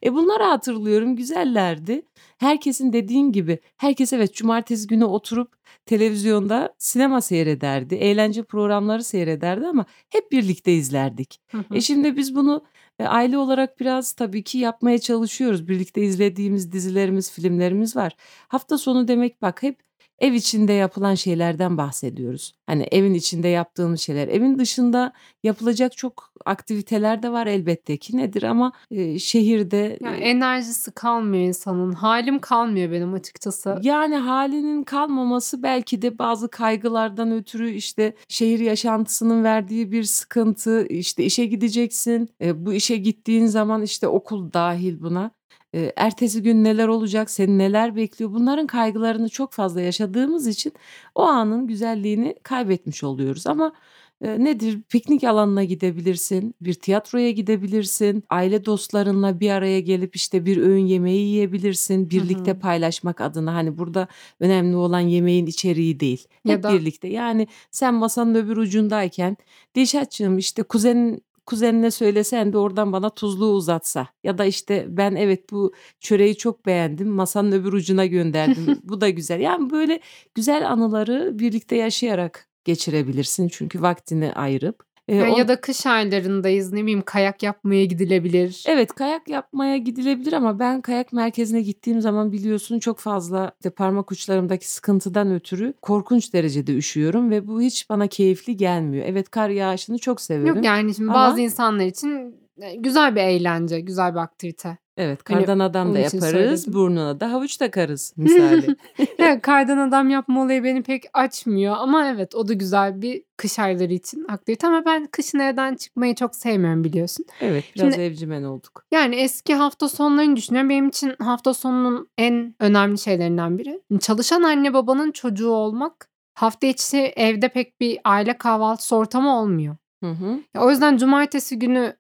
E 0.04 0.14
bunları 0.14 0.44
hatırlıyorum 0.44 1.16
güzellerdi. 1.16 2.02
Herkesin 2.38 2.92
dediğin 2.92 3.32
gibi 3.32 3.58
herkes 3.76 4.12
evet 4.12 4.34
cumartesi 4.34 4.86
günü 4.86 5.04
oturup 5.04 5.56
televizyonda 5.86 6.74
sinema 6.78 7.20
seyrederdi. 7.20 7.94
Eğlence 7.94 8.42
programları 8.42 9.04
seyrederdi 9.04 9.66
ama 9.66 9.86
hep 10.08 10.32
birlikte 10.32 10.72
izlerdik. 10.72 11.40
Hı 11.50 11.58
hı. 11.58 11.76
E 11.76 11.80
şimdi 11.80 12.16
biz 12.16 12.34
bunu 12.34 12.64
e, 12.98 13.04
aile 13.04 13.38
olarak 13.38 13.80
biraz 13.80 14.12
tabii 14.12 14.44
ki 14.44 14.58
yapmaya 14.58 14.98
çalışıyoruz. 14.98 15.68
Birlikte 15.68 16.02
izlediğimiz 16.02 16.72
dizilerimiz, 16.72 17.32
filmlerimiz 17.32 17.96
var. 17.96 18.16
Hafta 18.48 18.78
sonu 18.78 19.08
demek 19.08 19.42
bak 19.42 19.62
hep 19.62 19.85
ev 20.18 20.32
içinde 20.32 20.72
yapılan 20.72 21.14
şeylerden 21.14 21.78
bahsediyoruz. 21.78 22.54
Hani 22.66 22.82
evin 22.82 23.14
içinde 23.14 23.48
yaptığımız 23.48 24.00
şeyler. 24.00 24.28
Evin 24.28 24.58
dışında 24.58 25.12
yapılacak 25.42 25.96
çok 25.96 26.32
aktiviteler 26.44 27.22
de 27.22 27.32
var 27.32 27.46
elbette 27.46 27.96
ki 27.96 28.16
nedir 28.16 28.42
ama 28.42 28.72
e, 28.90 29.18
şehirde 29.18 29.98
Yani 30.00 30.16
e, 30.16 30.20
enerjisi 30.20 30.90
kalmıyor 30.90 31.44
insanın. 31.44 31.92
Halim 31.92 32.38
kalmıyor 32.38 32.92
benim 32.92 33.14
açıkçası. 33.14 33.78
Yani 33.82 34.16
halinin 34.16 34.82
kalmaması 34.84 35.62
belki 35.62 36.02
de 36.02 36.18
bazı 36.18 36.48
kaygılardan 36.48 37.32
ötürü 37.32 37.70
işte 37.70 38.14
şehir 38.28 38.58
yaşantısının 38.58 39.44
verdiği 39.44 39.92
bir 39.92 40.04
sıkıntı. 40.04 40.86
İşte 40.86 41.24
işe 41.24 41.46
gideceksin. 41.46 42.28
E, 42.42 42.66
bu 42.66 42.72
işe 42.72 42.96
gittiğin 42.96 43.46
zaman 43.46 43.82
işte 43.82 44.08
okul 44.08 44.52
dahil 44.52 45.00
buna. 45.00 45.30
E, 45.74 45.92
ertesi 45.96 46.42
gün 46.42 46.64
neler 46.64 46.88
olacak, 46.88 47.30
seni 47.30 47.58
neler 47.58 47.96
bekliyor? 47.96 48.32
Bunların 48.32 48.66
kaygılarını 48.66 49.28
çok 49.28 49.52
fazla 49.52 49.80
yaşadığımız 49.80 50.46
için 50.46 50.72
o 51.14 51.22
anın 51.22 51.66
güzelliğini 51.66 52.34
kaybetmiş 52.42 53.04
oluyoruz. 53.04 53.46
Ama 53.46 53.72
e, 54.20 54.44
nedir? 54.44 54.82
Piknik 54.88 55.24
alanına 55.24 55.64
gidebilirsin, 55.64 56.54
bir 56.60 56.74
tiyatroya 56.74 57.30
gidebilirsin, 57.30 58.24
aile 58.30 58.64
dostlarınla 58.64 59.40
bir 59.40 59.50
araya 59.50 59.80
gelip 59.80 60.16
işte 60.16 60.46
bir 60.46 60.56
öğün 60.56 60.86
yemeği 60.86 61.26
yiyebilirsin, 61.26 62.10
birlikte 62.10 62.50
hı. 62.50 62.58
paylaşmak 62.58 63.20
adına. 63.20 63.54
Hani 63.54 63.78
burada 63.78 64.08
önemli 64.40 64.76
olan 64.76 65.00
yemeğin 65.00 65.46
içeriği 65.46 66.00
değil. 66.00 66.26
Ya 66.44 66.56
Hep 66.56 66.62
da- 66.62 66.72
birlikte. 66.72 67.08
Yani 67.08 67.46
sen 67.70 67.94
masanın 67.94 68.34
öbür 68.34 68.56
ucundayken 68.56 69.36
Dilşatçığım 69.74 70.38
işte 70.38 70.62
kuzenin 70.62 71.22
kuzenine 71.46 71.90
söylesen 71.90 72.52
de 72.52 72.58
oradan 72.58 72.92
bana 72.92 73.10
tuzluğu 73.10 73.52
uzatsa. 73.52 74.08
Ya 74.24 74.38
da 74.38 74.44
işte 74.44 74.86
ben 74.88 75.14
evet 75.14 75.50
bu 75.50 75.72
çöreği 76.00 76.36
çok 76.36 76.66
beğendim 76.66 77.08
masanın 77.08 77.52
öbür 77.52 77.72
ucuna 77.72 78.06
gönderdim. 78.06 78.80
Bu 78.84 79.00
da 79.00 79.08
güzel. 79.08 79.40
Yani 79.40 79.70
böyle 79.70 80.00
güzel 80.34 80.70
anıları 80.70 81.38
birlikte 81.38 81.76
yaşayarak 81.76 82.48
geçirebilirsin. 82.64 83.48
Çünkü 83.48 83.82
vaktini 83.82 84.32
ayırıp 84.32 84.85
E, 85.08 85.14
Yani 85.16 85.32
on- 85.32 85.38
ya 85.38 85.48
da 85.48 85.60
kış 85.60 85.86
aylarındayız 85.86 86.72
ne 86.72 86.82
bileyim 86.82 87.02
kayak 87.06 87.42
yapmaya 87.42 87.84
gidilebilir. 87.84 88.64
Evet 88.66 88.94
kayak 88.94 89.28
yapmaya 89.28 89.76
gidilebilir 89.76 90.32
ama 90.32 90.58
ben 90.58 90.80
kayak 90.80 91.12
merkezine 91.12 91.60
gittiğim 91.62 92.00
zaman 92.00 92.32
biliyorsun 92.32 92.78
çok 92.78 92.98
fazla 92.98 93.52
işte 93.60 93.70
parmak 93.70 94.12
uçlarımdaki 94.12 94.70
sıkıntıdan 94.70 95.34
ötürü 95.34 95.74
korkunç 95.82 96.32
derecede 96.34 96.76
üşüyorum 96.76 97.30
ve 97.30 97.46
bu 97.48 97.60
hiç 97.60 97.90
bana 97.90 98.06
keyifli 98.06 98.56
gelmiyor. 98.56 99.04
Evet 99.08 99.30
kar 99.30 99.48
yağışını 99.50 99.98
çok 99.98 100.20
severim. 100.20 100.46
Yok 100.56 100.64
yani 100.64 100.94
şimdi 100.94 101.10
Ama- 101.10 101.18
bazı 101.20 101.40
insanlar 101.40 101.84
için 101.86 102.34
e, 102.60 102.74
güzel 102.76 103.16
bir 103.16 103.20
eğlence, 103.20 103.80
güzel 103.80 104.12
bir 104.14 104.18
aktivite. 104.20 104.78
Evet 104.96 105.20
Hani 105.28 105.38
kardan 105.38 105.58
adam 105.58 105.94
da 105.94 105.98
yaparız, 105.98 106.30
söyledim. 106.30 106.72
burnuna 106.72 107.20
da 107.20 107.32
havuç 107.32 107.56
takarız 107.56 108.12
misali. 108.16 108.76
Evet, 109.18 109.42
kardan 109.42 109.78
adam 109.78 110.10
yapma 110.10 110.42
olayı 110.42 110.64
beni 110.64 110.82
pek 110.82 111.04
açmıyor 111.14 111.74
ama 111.78 112.06
evet 112.08 112.34
o 112.34 112.48
da 112.48 112.52
güzel 112.52 113.02
bir 113.02 113.22
kış 113.36 113.58
ayları 113.58 113.92
için 113.92 114.24
aktivite 114.28 114.66
ama 114.66 114.84
ben 114.84 115.06
kışın 115.06 115.38
evden 115.38 115.74
çıkmayı 115.74 116.14
çok 116.14 116.34
sevmiyorum 116.36 116.84
biliyorsun. 116.84 117.26
evet 117.40 117.64
biraz 117.76 117.92
Şimdi- 117.92 118.04
evcimen 118.06 118.42
olduk. 118.42 118.84
Yani 118.92 119.16
eski 119.16 119.54
hafta 119.54 119.88
sonlarını 119.88 120.36
düşünüyorum. 120.36 120.70
Benim 120.70 120.88
için 120.88 121.14
hafta 121.18 121.54
sonunun 121.54 122.08
en 122.18 122.54
önemli 122.60 122.98
şeylerinden 122.98 123.58
biri. 123.58 123.80
Çalışan 124.00 124.42
anne 124.42 124.74
babanın 124.74 125.10
çocuğu 125.12 125.50
olmak 125.50 126.08
hafta 126.34 126.66
içi 126.66 126.98
evde 126.98 127.48
pek 127.48 127.80
bir 127.80 127.98
aile 128.04 128.38
kahvaltısı 128.38 128.96
ortamı 128.96 129.36
olmuyor. 129.40 129.76
Hı 130.04 130.10
hı, 130.10 130.38
Ya 130.54 130.60
O 130.60 130.70
yüzden 130.70 130.96
cumartesi 130.96 131.58
günü 131.58 131.96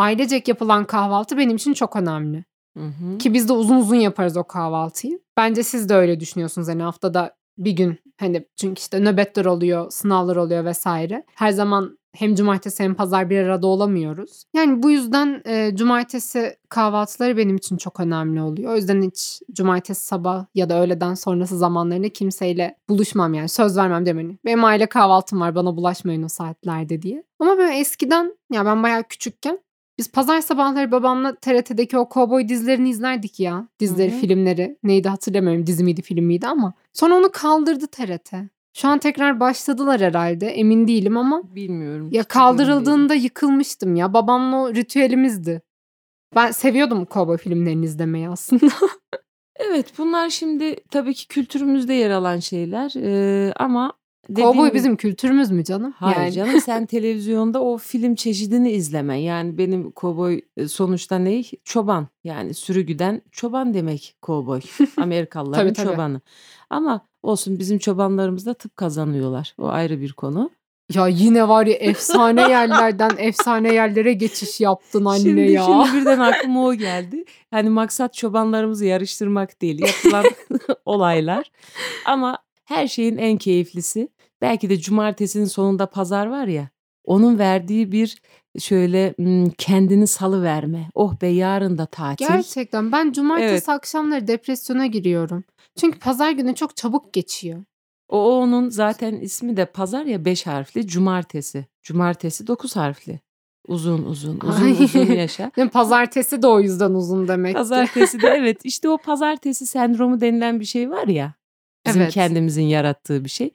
ailecek 0.00 0.48
yapılan 0.48 0.84
kahvaltı 0.84 1.38
benim 1.38 1.56
için 1.56 1.72
çok 1.72 1.96
önemli. 1.96 2.44
hı 2.76 2.84
hı. 2.84 3.18
Ki 3.18 3.34
biz 3.34 3.48
de 3.48 3.52
uzun 3.52 3.76
uzun 3.76 3.96
yaparız 3.96 4.36
o 4.36 4.44
kahvaltıyı. 4.44 5.20
Bence 5.36 5.62
siz 5.62 5.88
de 5.88 5.94
öyle 5.94 6.20
düşünüyorsunuz. 6.20 6.68
Hani 6.68 6.82
haftada 6.82 7.34
bir 7.58 7.72
gün 7.72 7.98
hani 8.20 8.46
çünkü 8.56 8.80
işte 8.80 9.00
nöbetler 9.00 9.44
oluyor, 9.44 9.90
sınavlar 9.90 10.36
oluyor 10.36 10.64
vesaire. 10.64 11.24
Her 11.34 11.50
zaman 11.50 11.98
hem 12.12 12.34
cumartesi 12.34 12.84
hem 12.84 12.94
pazar 12.94 13.30
bir 13.30 13.38
arada 13.38 13.66
olamıyoruz. 13.66 14.44
Yani 14.56 14.82
bu 14.82 14.90
yüzden 14.90 15.42
e, 15.46 15.76
cumartesi 15.76 16.56
kahvaltıları 16.68 17.36
benim 17.36 17.56
için 17.56 17.76
çok 17.76 18.00
önemli 18.00 18.42
oluyor. 18.42 18.72
O 18.72 18.76
yüzden 18.76 19.02
hiç 19.02 19.40
cumartesi 19.52 20.06
sabah 20.06 20.46
ya 20.54 20.68
da 20.68 20.82
öğleden 20.82 21.14
sonrası 21.14 21.58
zamanlarında 21.58 22.08
kimseyle 22.08 22.76
buluşmam 22.88 23.34
yani. 23.34 23.48
Söz 23.48 23.76
vermem 23.76 24.06
demeni. 24.06 24.38
Benim 24.44 24.64
aile 24.64 24.86
kahvaltım 24.86 25.40
var 25.40 25.54
bana 25.54 25.76
bulaşmayın 25.76 26.22
o 26.22 26.28
saatlerde 26.28 27.02
diye. 27.02 27.24
Ama 27.38 27.58
böyle 27.58 27.78
eskiden 27.78 28.36
ya 28.52 28.66
ben 28.66 28.82
bayağı 28.82 29.02
küçükken 29.02 29.58
biz 30.00 30.12
pazar 30.12 30.40
sabahları 30.40 30.92
babamla 30.92 31.34
TRT'deki 31.34 31.98
o 31.98 32.08
kovboy 32.08 32.48
dizilerini 32.48 32.90
izlerdik 32.90 33.40
ya. 33.40 33.68
Dizileri, 33.80 34.12
Hı 34.12 34.16
hı. 34.16 34.20
filmleri. 34.20 34.78
Neydi 34.82 35.08
hatırlamıyorum. 35.08 35.66
Dizi 35.66 35.84
miydi, 35.84 36.02
film 36.02 36.24
miydi 36.24 36.46
ama. 36.46 36.74
Sonra 36.92 37.14
onu 37.14 37.30
kaldırdı 37.32 37.86
TRT. 37.86 38.32
Şu 38.72 38.88
an 38.88 38.98
tekrar 38.98 39.40
başladılar 39.40 40.00
herhalde. 40.00 40.46
Emin 40.46 40.88
değilim 40.88 41.16
ama. 41.16 41.42
Bilmiyorum. 41.54 42.08
Ya 42.12 42.24
kaldırıldığında 42.24 43.14
yıkılmıştım 43.14 43.96
ya. 43.96 44.14
Babamla 44.14 44.56
o 44.56 44.74
ritüelimizdi. 44.74 45.62
Ben 46.36 46.50
seviyordum 46.50 47.04
kovboy 47.04 47.36
filmlerini 47.36 47.84
izlemeyi 47.84 48.28
aslında. 48.28 48.72
Evet 49.68 49.92
bunlar 49.98 50.30
şimdi 50.30 50.76
tabii 50.90 51.14
ki 51.14 51.28
kültürümüzde 51.28 51.94
yer 51.94 52.10
alan 52.10 52.38
şeyler 52.38 52.92
Ee, 52.96 53.52
ama 53.56 53.92
kovboy 54.34 54.68
gibi- 54.68 54.74
bizim 54.74 54.96
kültürümüz 54.96 55.50
mü 55.50 55.64
canım? 55.64 55.94
Hayır 55.96 56.16
yani. 56.16 56.32
canım 56.32 56.60
sen 56.64 56.86
televizyonda 56.86 57.62
o 57.62 57.78
film 57.78 58.14
çeşidini 58.14 58.70
izlemen. 58.70 59.14
Yani 59.14 59.58
benim 59.58 59.90
kovboy 59.90 60.40
e, 60.56 60.68
sonuçta 60.68 61.18
ne? 61.18 61.42
Çoban. 61.64 62.08
Yani 62.24 62.54
sürügüden 62.54 63.22
çoban 63.32 63.74
demek 63.74 64.16
kovboy. 64.22 64.60
Amerikalıların 64.96 65.64
Tabii, 65.64 65.72
tabii. 65.72 65.86
çobanı. 65.86 66.20
Ama 66.70 67.06
olsun 67.22 67.58
bizim 67.58 67.78
çobanlarımız 67.78 68.46
da 68.46 68.54
tıp 68.54 68.76
kazanıyorlar. 68.76 69.54
O 69.58 69.68
ayrı 69.68 70.00
bir 70.00 70.12
konu. 70.12 70.50
Ya 70.94 71.08
yine 71.08 71.48
var 71.48 71.66
ya 71.66 71.74
efsane 71.74 72.40
yerlerden 72.40 73.10
efsane 73.18 73.74
yerlere 73.74 74.12
geçiş 74.12 74.60
yaptın 74.60 75.04
anne 75.04 75.20
şimdi, 75.20 75.40
ya. 75.40 75.62
şimdi 75.64 75.96
birden 76.00 76.18
aklıma 76.18 76.66
o 76.66 76.74
geldi. 76.74 77.24
Hani 77.50 77.70
maksat 77.70 78.14
çobanlarımızı 78.14 78.84
yarıştırmak 78.86 79.62
değil. 79.62 79.80
Yapılan 79.86 80.24
olaylar. 80.84 81.50
Ama 82.04 82.38
her 82.64 82.88
şeyin 82.88 83.16
en 83.16 83.38
keyiflisi 83.38 84.08
belki 84.42 84.70
de 84.70 84.78
cumartesinin 84.80 85.44
sonunda 85.44 85.86
pazar 85.86 86.26
var 86.26 86.46
ya. 86.46 86.68
Onun 87.04 87.38
verdiği 87.38 87.92
bir 87.92 88.22
şöyle 88.58 89.14
kendini 89.58 90.06
salı 90.06 90.42
verme. 90.42 90.88
Oh 90.94 91.20
be 91.22 91.26
yarın 91.26 91.78
da 91.78 91.86
tatil. 91.86 92.26
Gerçekten 92.28 92.92
ben 92.92 93.12
cumartesi 93.12 93.52
Evet. 93.52 93.68
akşamları 93.68 94.26
depresyona 94.26 94.86
giriyorum. 94.86 95.44
Çünkü 95.76 95.98
pazar 95.98 96.30
günü 96.30 96.54
çok 96.54 96.76
çabuk 96.76 97.12
geçiyor. 97.12 97.64
O 98.08 98.40
onun 98.40 98.68
zaten 98.68 99.16
ismi 99.16 99.56
de 99.56 99.64
pazar 99.64 100.04
ya 100.04 100.24
5 100.24 100.46
harfli. 100.46 100.86
Cumartesi. 100.86 101.66
Cumartesi 101.82 102.46
9 102.46 102.76
harfli. 102.76 103.20
Uzun 103.68 104.04
uzun 104.04 104.40
uzun 104.40 104.64
Ay. 104.64 104.72
uzun 104.84 105.06
yaşa. 105.12 105.50
Mi? 105.56 105.68
Pazartesi 105.68 106.42
de 106.42 106.46
o 106.46 106.60
yüzden 106.60 106.90
uzun 106.90 107.28
demek. 107.28 107.54
Pazartesi 107.54 108.22
de 108.22 108.28
evet 108.28 108.60
işte 108.64 108.88
o 108.88 108.98
pazartesi 108.98 109.66
sendromu 109.66 110.20
denilen 110.20 110.60
bir 110.60 110.64
şey 110.64 110.90
var 110.90 111.06
ya. 111.08 111.34
Bizim 111.86 112.02
Evet. 112.02 112.12
kendimizin 112.12 112.62
yarattığı 112.62 113.24
bir 113.24 113.30
şey. 113.30 113.50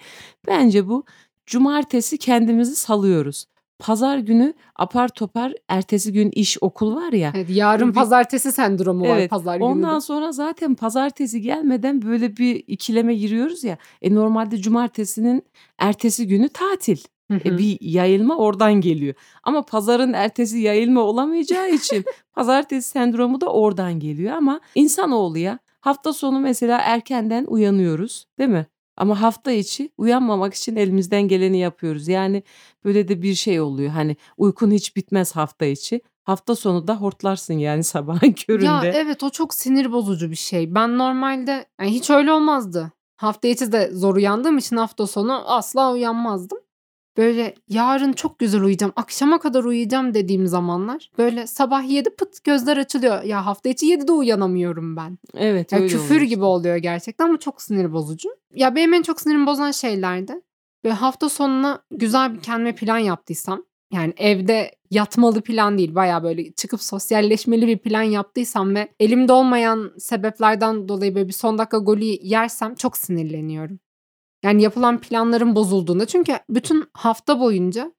Bence 0.47 0.87
bu 0.87 1.03
cumartesi 1.45 2.17
kendimizi 2.17 2.75
salıyoruz. 2.75 3.45
Pazar 3.79 4.17
günü 4.17 4.53
apar 4.75 5.07
topar 5.07 5.53
ertesi 5.67 6.13
gün 6.13 6.31
iş 6.31 6.57
okul 6.61 6.95
var 6.95 7.13
ya. 7.13 7.31
Evet, 7.35 7.49
yarın 7.49 7.89
Bir- 7.89 7.93
pazartesi 7.93 8.51
sendromu 8.51 9.07
var 9.07 9.17
Evet, 9.17 9.29
pazar 9.29 9.55
günü. 9.55 9.63
Ondan 9.65 9.99
sonra 9.99 10.31
zaten 10.31 10.75
pazartesi 10.75 11.41
gelmeden 11.41 12.01
böyle 12.01 12.37
bir 12.37 12.63
ikileme 12.67 13.15
giriyoruz 13.15 13.63
ya. 13.63 13.77
E 14.01 14.15
normalde 14.15 14.57
cumartesinin 14.57 15.43
ertesi 15.77 16.27
günü 16.27 16.49
tatil. 16.49 16.97
Hı 17.31 17.35
E 17.45 17.49
hı. 17.49 17.57
bir 17.57 17.77
yayılma 17.81 18.37
oradan 18.37 18.73
geliyor. 18.73 19.13
Ama 19.43 19.61
pazarın 19.65 20.13
ertesi 20.13 20.57
yayılma 20.59 21.01
olamayacağı 21.01 21.69
için 21.69 22.05
pazartesi 22.35 22.89
sendromu 22.89 23.41
da 23.41 23.47
oradan 23.47 23.99
geliyor. 23.99 24.33
Ama 24.35 24.59
insanoğlu 24.75 25.37
ya 25.37 25.59
hafta 25.85 26.13
sonu 26.13 26.39
mesela 26.39 26.79
erkenden 26.81 27.45
uyanıyoruz 27.45 28.27
değil 28.39 28.49
mi? 28.49 28.65
Ama 28.97 29.21
hafta 29.21 29.51
içi 29.51 29.89
uyanmamak 29.97 30.53
için 30.53 30.75
elimizden 30.75 31.21
geleni 31.21 31.57
yapıyoruz. 31.57 32.07
Yani 32.07 32.43
böyle 32.85 33.07
de 33.07 33.21
bir 33.21 33.35
şey 33.35 33.61
oluyor. 33.61 33.89
Hani 33.89 34.15
uykun 34.37 34.71
hiç 34.71 34.95
bitmez 34.95 35.35
hafta 35.35 35.65
içi. 35.65 36.01
Hafta 36.23 36.55
sonu 36.55 36.87
da 36.87 36.95
hortlarsın 36.95 37.53
yani 37.53 37.83
sabahın 37.93 38.31
köründe. 38.31 38.65
Ya 38.65 38.83
evet 38.85 39.23
o 39.23 39.29
çok 39.29 39.53
sinir 39.53 39.91
bozucu 39.91 40.31
bir 40.31 40.35
şey. 40.35 40.75
Ben 40.75 40.97
normalde 40.97 41.65
yani 41.79 41.91
hiç 41.91 42.09
öyle 42.09 42.31
olmazdı. 42.31 42.91
hafta 43.15 43.47
içi 43.47 43.71
de 43.71 43.89
zor 43.93 44.15
uyandığım 44.15 44.57
için 44.57 44.77
hafta 44.77 45.07
sonu 45.07 45.43
asla 45.53 45.93
uyanmazdım. 45.93 46.57
Böyle 47.17 47.55
yarın 47.69 48.13
çok 48.13 48.39
güzel 48.39 48.61
uyuyacağım, 48.61 48.93
akşama 48.95 49.39
kadar 49.39 49.63
uyuyacağım 49.63 50.13
dediğim 50.13 50.47
zamanlar 50.47 51.11
böyle 51.17 51.47
sabah 51.47 51.89
7 51.89 52.09
pıt 52.09 52.43
gözler 52.43 52.77
açılıyor. 52.77 53.23
Ya 53.23 53.45
hafta 53.45 53.69
içi 53.69 53.85
7'de 53.85 54.11
uyanamıyorum 54.11 54.95
ben. 54.95 55.17
Evet 55.33 55.71
Ya 55.71 55.79
öyle 55.79 55.87
küfür 55.87 56.15
oluyor 56.15 56.21
gibi 56.21 56.43
oluyor 56.43 56.75
gerçekten 56.75 57.25
ama 57.25 57.39
çok 57.39 57.61
sinir 57.61 57.93
bozucu. 57.93 58.29
Ya 58.53 58.75
benim 58.75 58.93
en 58.93 59.01
çok 59.01 59.21
sinirimi 59.21 59.47
bozan 59.47 59.71
şeylerdi. 59.71 60.41
Ve 60.85 60.91
hafta 60.91 61.29
sonuna 61.29 61.81
güzel 61.91 62.33
bir 62.33 62.41
kendime 62.41 62.75
plan 62.75 62.97
yaptıysam 62.97 63.63
yani 63.93 64.13
evde 64.17 64.71
yatmalı 64.91 65.41
plan 65.41 65.77
değil 65.77 65.95
baya 65.95 66.23
böyle 66.23 66.51
çıkıp 66.51 66.81
sosyalleşmeli 66.81 67.67
bir 67.67 67.77
plan 67.77 68.01
yaptıysam 68.01 68.75
ve 68.75 68.87
elimde 68.99 69.33
olmayan 69.33 69.91
sebeplerden 69.97 70.87
dolayı 70.87 71.15
böyle 71.15 71.27
bir 71.27 71.33
son 71.33 71.57
dakika 71.57 71.77
golü 71.77 72.03
yersem 72.21 72.75
çok 72.75 72.97
sinirleniyorum. 72.97 73.79
Yani 74.45 74.61
yapılan 74.61 75.01
planların 75.01 75.55
bozulduğunda 75.55 76.05
çünkü 76.05 76.33
bütün 76.49 76.83
hafta 76.93 77.39
boyunca 77.39 77.91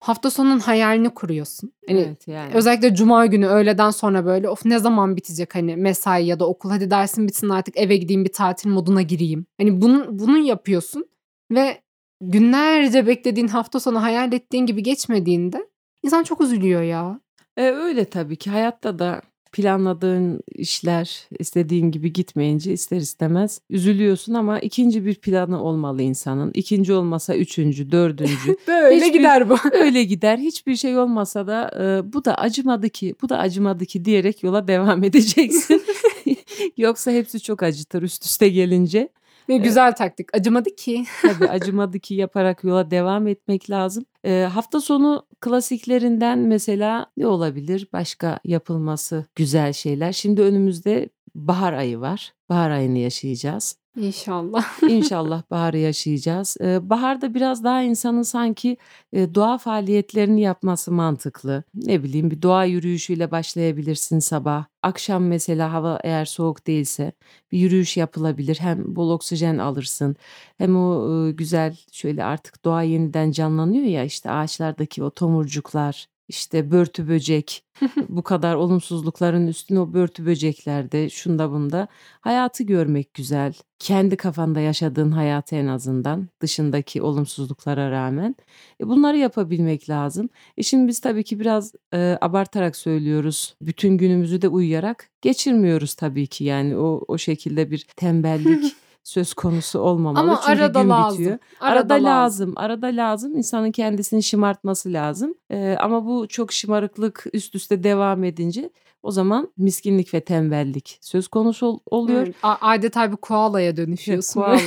hafta 0.00 0.30
sonunun 0.30 0.58
hayalini 0.58 1.10
kuruyorsun. 1.10 1.72
Hani 1.88 2.00
Evet 2.00 2.28
yani. 2.28 2.54
Özellikle 2.54 2.94
cuma 2.94 3.26
günü 3.26 3.46
öğleden 3.46 3.90
sonra 3.90 4.26
böyle 4.26 4.48
of 4.48 4.64
ne 4.64 4.78
zaman 4.78 5.16
bitecek 5.16 5.54
hani 5.54 5.76
mesai 5.76 6.26
ya 6.26 6.40
da 6.40 6.48
okul 6.48 6.70
hadi 6.70 6.90
dersin 6.90 7.28
bitsin 7.28 7.48
artık 7.48 7.76
eve 7.76 7.96
gideyim 7.96 8.24
bir 8.24 8.32
tatil 8.32 8.70
moduna 8.70 9.02
gireyim. 9.02 9.46
Hani 9.60 9.80
bunu, 9.80 10.06
bunu 10.18 10.38
yapıyorsun 10.38 11.04
ve 11.50 11.82
günlerce 12.20 13.06
beklediğin 13.06 13.48
hafta 13.48 13.80
sonu 13.80 14.02
hayal 14.02 14.32
ettiğin 14.32 14.66
gibi 14.66 14.82
geçmediğinde 14.82 15.68
insan 16.02 16.22
çok 16.22 16.40
üzülüyor 16.40 16.82
ya. 16.82 17.20
E, 17.56 17.62
öyle 17.70 18.04
tabii 18.04 18.36
ki 18.36 18.50
hayatta 18.50 18.98
da 18.98 19.22
planladığın 19.52 20.40
işler 20.54 21.28
istediğin 21.38 21.90
gibi 21.90 22.12
gitmeyince 22.12 22.72
ister 22.72 22.96
istemez 22.96 23.60
üzülüyorsun 23.70 24.34
ama 24.34 24.58
ikinci 24.60 25.06
bir 25.06 25.14
planı 25.14 25.62
olmalı 25.62 26.02
insanın. 26.02 26.50
İkinci 26.54 26.92
olmasa 26.92 27.36
üçüncü, 27.36 27.92
dördüncü. 27.92 28.56
Böyle 28.68 28.96
Hiçbir- 28.96 29.12
gider 29.18 29.48
bu. 29.50 29.56
Öyle 29.72 30.04
gider. 30.04 30.38
Hiçbir 30.38 30.76
şey 30.76 30.98
olmasa 30.98 31.46
da 31.46 31.70
e, 31.80 32.12
bu 32.12 32.24
da 32.24 32.34
acımadı 32.34 32.88
ki, 32.88 33.14
bu 33.22 33.28
da 33.28 33.38
acımadı 33.38 33.86
ki 33.86 34.04
diyerek 34.04 34.42
yola 34.42 34.68
devam 34.68 35.04
edeceksin. 35.04 35.82
Yoksa 36.76 37.10
hepsi 37.10 37.40
çok 37.40 37.62
acıtır 37.62 38.02
üst 38.02 38.24
üste 38.24 38.48
gelince. 38.48 39.08
Ne 39.52 39.58
güzel 39.58 39.94
taktik. 39.94 40.36
Acımadı 40.36 40.76
ki. 40.76 41.04
Tabii 41.22 41.48
acımadı 41.48 41.98
ki 41.98 42.14
yaparak 42.14 42.64
yola 42.64 42.90
devam 42.90 43.26
etmek 43.26 43.70
lazım. 43.70 44.04
Ee, 44.24 44.48
hafta 44.52 44.80
sonu 44.80 45.26
klasiklerinden 45.40 46.38
mesela 46.38 47.06
ne 47.16 47.26
olabilir? 47.26 47.88
Başka 47.92 48.38
yapılması 48.44 49.24
güzel 49.34 49.72
şeyler. 49.72 50.12
Şimdi 50.12 50.42
önümüzde 50.42 51.08
bahar 51.34 51.72
ayı 51.72 52.00
var. 52.00 52.34
Bahar 52.48 52.70
ayını 52.70 52.98
yaşayacağız. 52.98 53.81
İnşallah. 53.96 54.82
İnşallah 54.88 55.42
baharı 55.50 55.78
yaşayacağız. 55.78 56.56
Baharda 56.60 57.34
biraz 57.34 57.64
daha 57.64 57.82
insanın 57.82 58.22
sanki 58.22 58.76
doğa 59.14 59.58
faaliyetlerini 59.58 60.40
yapması 60.40 60.92
mantıklı. 60.92 61.64
Ne 61.74 62.02
bileyim 62.02 62.30
bir 62.30 62.42
doğa 62.42 62.64
yürüyüşüyle 62.64 63.30
başlayabilirsin 63.30 64.18
sabah. 64.18 64.64
Akşam 64.82 65.24
mesela 65.26 65.72
hava 65.72 66.00
eğer 66.04 66.24
soğuk 66.24 66.66
değilse 66.66 67.12
bir 67.52 67.58
yürüyüş 67.58 67.96
yapılabilir. 67.96 68.56
Hem 68.60 68.96
bol 68.96 69.10
oksijen 69.10 69.58
alırsın 69.58 70.16
hem 70.58 70.76
o 70.76 71.30
güzel 71.34 71.76
şöyle 71.92 72.24
artık 72.24 72.64
doğa 72.64 72.82
yeniden 72.82 73.30
canlanıyor 73.30 73.84
ya 73.84 74.04
işte 74.04 74.30
ağaçlardaki 74.30 75.02
o 75.04 75.10
tomurcuklar 75.10 76.11
işte 76.32 76.70
börtü 76.70 77.08
böcek 77.08 77.64
bu 78.08 78.22
kadar 78.22 78.54
olumsuzlukların 78.54 79.46
üstüne 79.46 79.80
o 79.80 79.92
börtü 79.92 80.26
böceklerde 80.26 81.10
şunda 81.10 81.50
bunda 81.50 81.88
hayatı 82.20 82.62
görmek 82.62 83.14
güzel. 83.14 83.52
Kendi 83.78 84.16
kafanda 84.16 84.60
yaşadığın 84.60 85.10
hayatı 85.10 85.56
en 85.56 85.66
azından 85.66 86.28
dışındaki 86.40 87.02
olumsuzluklara 87.02 87.90
rağmen 87.90 88.36
e, 88.80 88.88
bunları 88.88 89.18
yapabilmek 89.18 89.90
lazım. 89.90 90.28
E 90.56 90.62
şimdi 90.62 90.88
biz 90.88 91.00
tabii 91.00 91.24
ki 91.24 91.40
biraz 91.40 91.72
e, 91.94 92.18
abartarak 92.20 92.76
söylüyoruz. 92.76 93.56
Bütün 93.62 93.98
günümüzü 93.98 94.42
de 94.42 94.48
uyuyarak 94.48 95.10
geçirmiyoruz 95.22 95.94
tabii 95.94 96.26
ki 96.26 96.44
yani 96.44 96.76
o 96.76 97.04
o 97.08 97.18
şekilde 97.18 97.70
bir 97.70 97.86
tembellik 97.96 98.76
söz 99.04 99.34
konusu 99.34 99.78
olmamalı. 99.78 100.22
Ama 100.24 100.40
Çünkü 100.46 100.62
arada 100.62 100.82
gün 100.82 100.88
lazım. 100.90 101.18
bitiyor. 101.20 101.38
Arada, 101.60 101.94
Arada, 101.94 101.94
lazım. 101.94 102.06
lazım. 102.06 102.52
Arada 102.56 102.86
lazım. 102.86 103.36
İnsanın 103.36 103.72
kendisini 103.72 104.22
şımartması 104.22 104.92
lazım. 104.92 105.34
Ee, 105.50 105.76
ama 105.80 106.06
bu 106.06 106.28
çok 106.28 106.52
şımarıklık 106.52 107.26
üst 107.32 107.54
üste 107.54 107.82
devam 107.82 108.24
edince 108.24 108.70
o 109.02 109.10
zaman 109.10 109.52
miskinlik 109.56 110.14
ve 110.14 110.20
tembellik 110.20 110.98
söz 111.00 111.28
konusu 111.28 111.66
ol- 111.66 111.78
oluyor. 111.86 112.22
Evet, 112.26 112.34
a- 112.42 112.56
adeta 112.60 113.12
bir 113.12 113.16
koalaya 113.16 113.76
dönüşüyorsun. 113.76 114.40
Koala. 114.40 114.58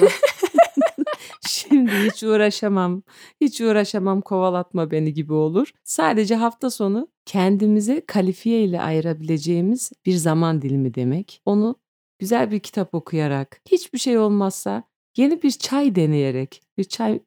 Şimdi 1.47 1.91
hiç 1.91 2.23
uğraşamam. 2.23 3.03
Hiç 3.41 3.61
uğraşamam 3.61 4.21
kovalatma 4.21 4.91
beni 4.91 5.13
gibi 5.13 5.33
olur. 5.33 5.71
Sadece 5.83 6.35
hafta 6.35 6.69
sonu 6.69 7.07
kendimize 7.25 8.01
kalifiye 8.05 8.63
ile 8.63 8.81
ayırabileceğimiz 8.81 9.91
bir 10.05 10.13
zaman 10.15 10.61
dilimi 10.61 10.93
demek. 10.93 11.41
Onu 11.45 11.75
güzel 12.19 12.51
bir 12.51 12.59
kitap 12.59 12.93
okuyarak, 12.93 13.61
hiçbir 13.71 13.99
şey 13.99 14.17
olmazsa 14.17 14.83
yeni 15.17 15.41
bir 15.41 15.51
çay 15.51 15.95
deneyerek, 15.95 16.61
bir 16.77 16.83
çay 16.83 17.19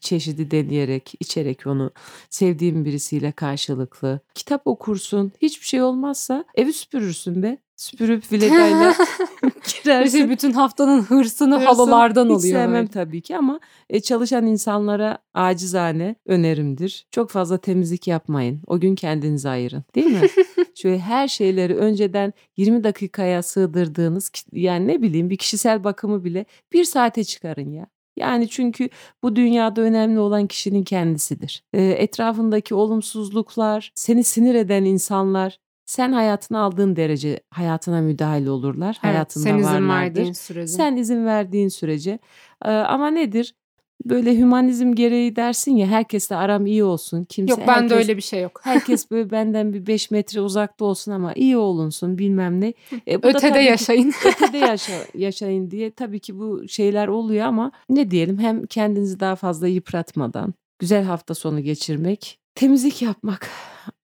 çeşidi 0.00 0.50
deneyerek, 0.50 1.14
içerek 1.20 1.66
onu 1.66 1.92
sevdiğim 2.30 2.84
birisiyle 2.84 3.32
karşılıklı. 3.32 4.20
Kitap 4.34 4.66
okursun, 4.66 5.32
hiçbir 5.42 5.66
şey 5.66 5.82
olmazsa 5.82 6.44
evi 6.54 6.72
süpürürsün 6.72 7.42
be. 7.42 7.58
Süpürüp 7.76 8.32
vilegayla 8.32 8.94
girersin. 9.84 10.18
İşte 10.18 10.30
bütün 10.30 10.52
haftanın 10.52 11.02
hırsını, 11.02 11.54
Hırsın 11.54 11.66
halılardan 11.66 12.24
hiç 12.24 12.30
oluyor. 12.30 12.54
sevmem 12.54 12.72
böyle. 12.74 12.86
tabii 12.88 13.20
ki 13.20 13.36
ama 13.36 13.60
e, 13.90 14.00
çalışan 14.00 14.46
insanlara 14.46 15.18
acizane 15.34 16.14
önerimdir. 16.26 17.06
Çok 17.10 17.30
fazla 17.30 17.58
temizlik 17.58 18.06
yapmayın. 18.08 18.60
O 18.66 18.80
gün 18.80 18.94
kendinizi 18.94 19.48
ayırın. 19.48 19.84
Değil 19.94 20.06
mi? 20.06 20.20
Şöyle 20.74 20.98
her 20.98 21.28
şeyleri 21.28 21.76
önceden 21.76 22.32
20 22.56 22.84
dakikaya 22.84 23.42
sığdırdığınız 23.42 24.30
yani 24.52 24.86
ne 24.88 25.02
bileyim 25.02 25.30
bir 25.30 25.36
kişisel 25.36 25.84
bakımı 25.84 26.24
bile 26.24 26.46
bir 26.72 26.84
saate 26.84 27.24
çıkarın 27.24 27.70
ya. 27.70 27.86
Yani 28.16 28.48
çünkü 28.48 28.88
bu 29.22 29.36
dünyada 29.36 29.80
önemli 29.80 30.18
olan 30.18 30.46
kişinin 30.46 30.84
kendisidir. 30.84 31.62
E, 31.72 31.82
etrafındaki 31.84 32.74
olumsuzluklar, 32.74 33.92
seni 33.94 34.24
sinir 34.24 34.54
eden 34.54 34.84
insanlar 34.84 35.58
sen 35.86 36.12
hayatına 36.12 36.60
aldığın 36.60 36.96
derece 36.96 37.40
hayatına 37.50 38.00
müdahale 38.00 38.50
olurlar. 38.50 38.88
Evet, 39.04 39.04
Hayatında 39.14 39.44
sen 39.44 39.54
izin 39.58 39.64
varlardır. 39.66 39.88
verdiğin 39.88 40.32
sürece. 40.32 40.72
Sen 40.72 40.96
izin 40.96 41.26
verdiğin 41.26 41.68
sürece. 41.68 42.18
Ee, 42.64 42.70
ama 42.70 43.08
nedir? 43.10 43.54
Böyle 44.04 44.38
hümanizm 44.38 44.92
gereği 44.94 45.36
dersin 45.36 45.76
ya 45.76 45.86
herkesle 45.86 46.36
aram 46.36 46.66
iyi 46.66 46.84
olsun. 46.84 47.24
Kimse 47.24 47.50
Yok 47.50 47.60
bende 47.68 47.72
herkes, 47.94 47.98
öyle 47.98 48.16
bir 48.16 48.22
şey 48.22 48.42
yok. 48.42 48.60
Herkes 48.64 49.10
böyle 49.10 49.30
benden 49.30 49.72
bir 49.72 49.86
5 49.86 50.10
metre 50.10 50.40
uzakta 50.40 50.84
olsun 50.84 51.12
ama 51.12 51.32
iyi 51.34 51.56
olunsun 51.56 52.18
bilmem 52.18 52.60
ne. 52.60 52.74
E, 53.08 53.18
bu 53.18 53.22
da 53.22 53.28
Ötede 53.28 53.58
ki- 53.60 53.64
yaşayın. 53.64 54.12
ötede 54.26 54.58
yaşa, 54.66 54.92
yaşayın 55.14 55.70
diye 55.70 55.90
tabii 55.90 56.20
ki 56.20 56.38
bu 56.38 56.68
şeyler 56.68 57.08
oluyor 57.08 57.46
ama 57.46 57.72
ne 57.88 58.10
diyelim 58.10 58.38
hem 58.38 58.66
kendinizi 58.66 59.20
daha 59.20 59.36
fazla 59.36 59.68
yıpratmadan 59.68 60.54
güzel 60.78 61.04
hafta 61.04 61.34
sonu 61.34 61.60
geçirmek, 61.60 62.38
temizlik 62.54 63.02
yapmak, 63.02 63.48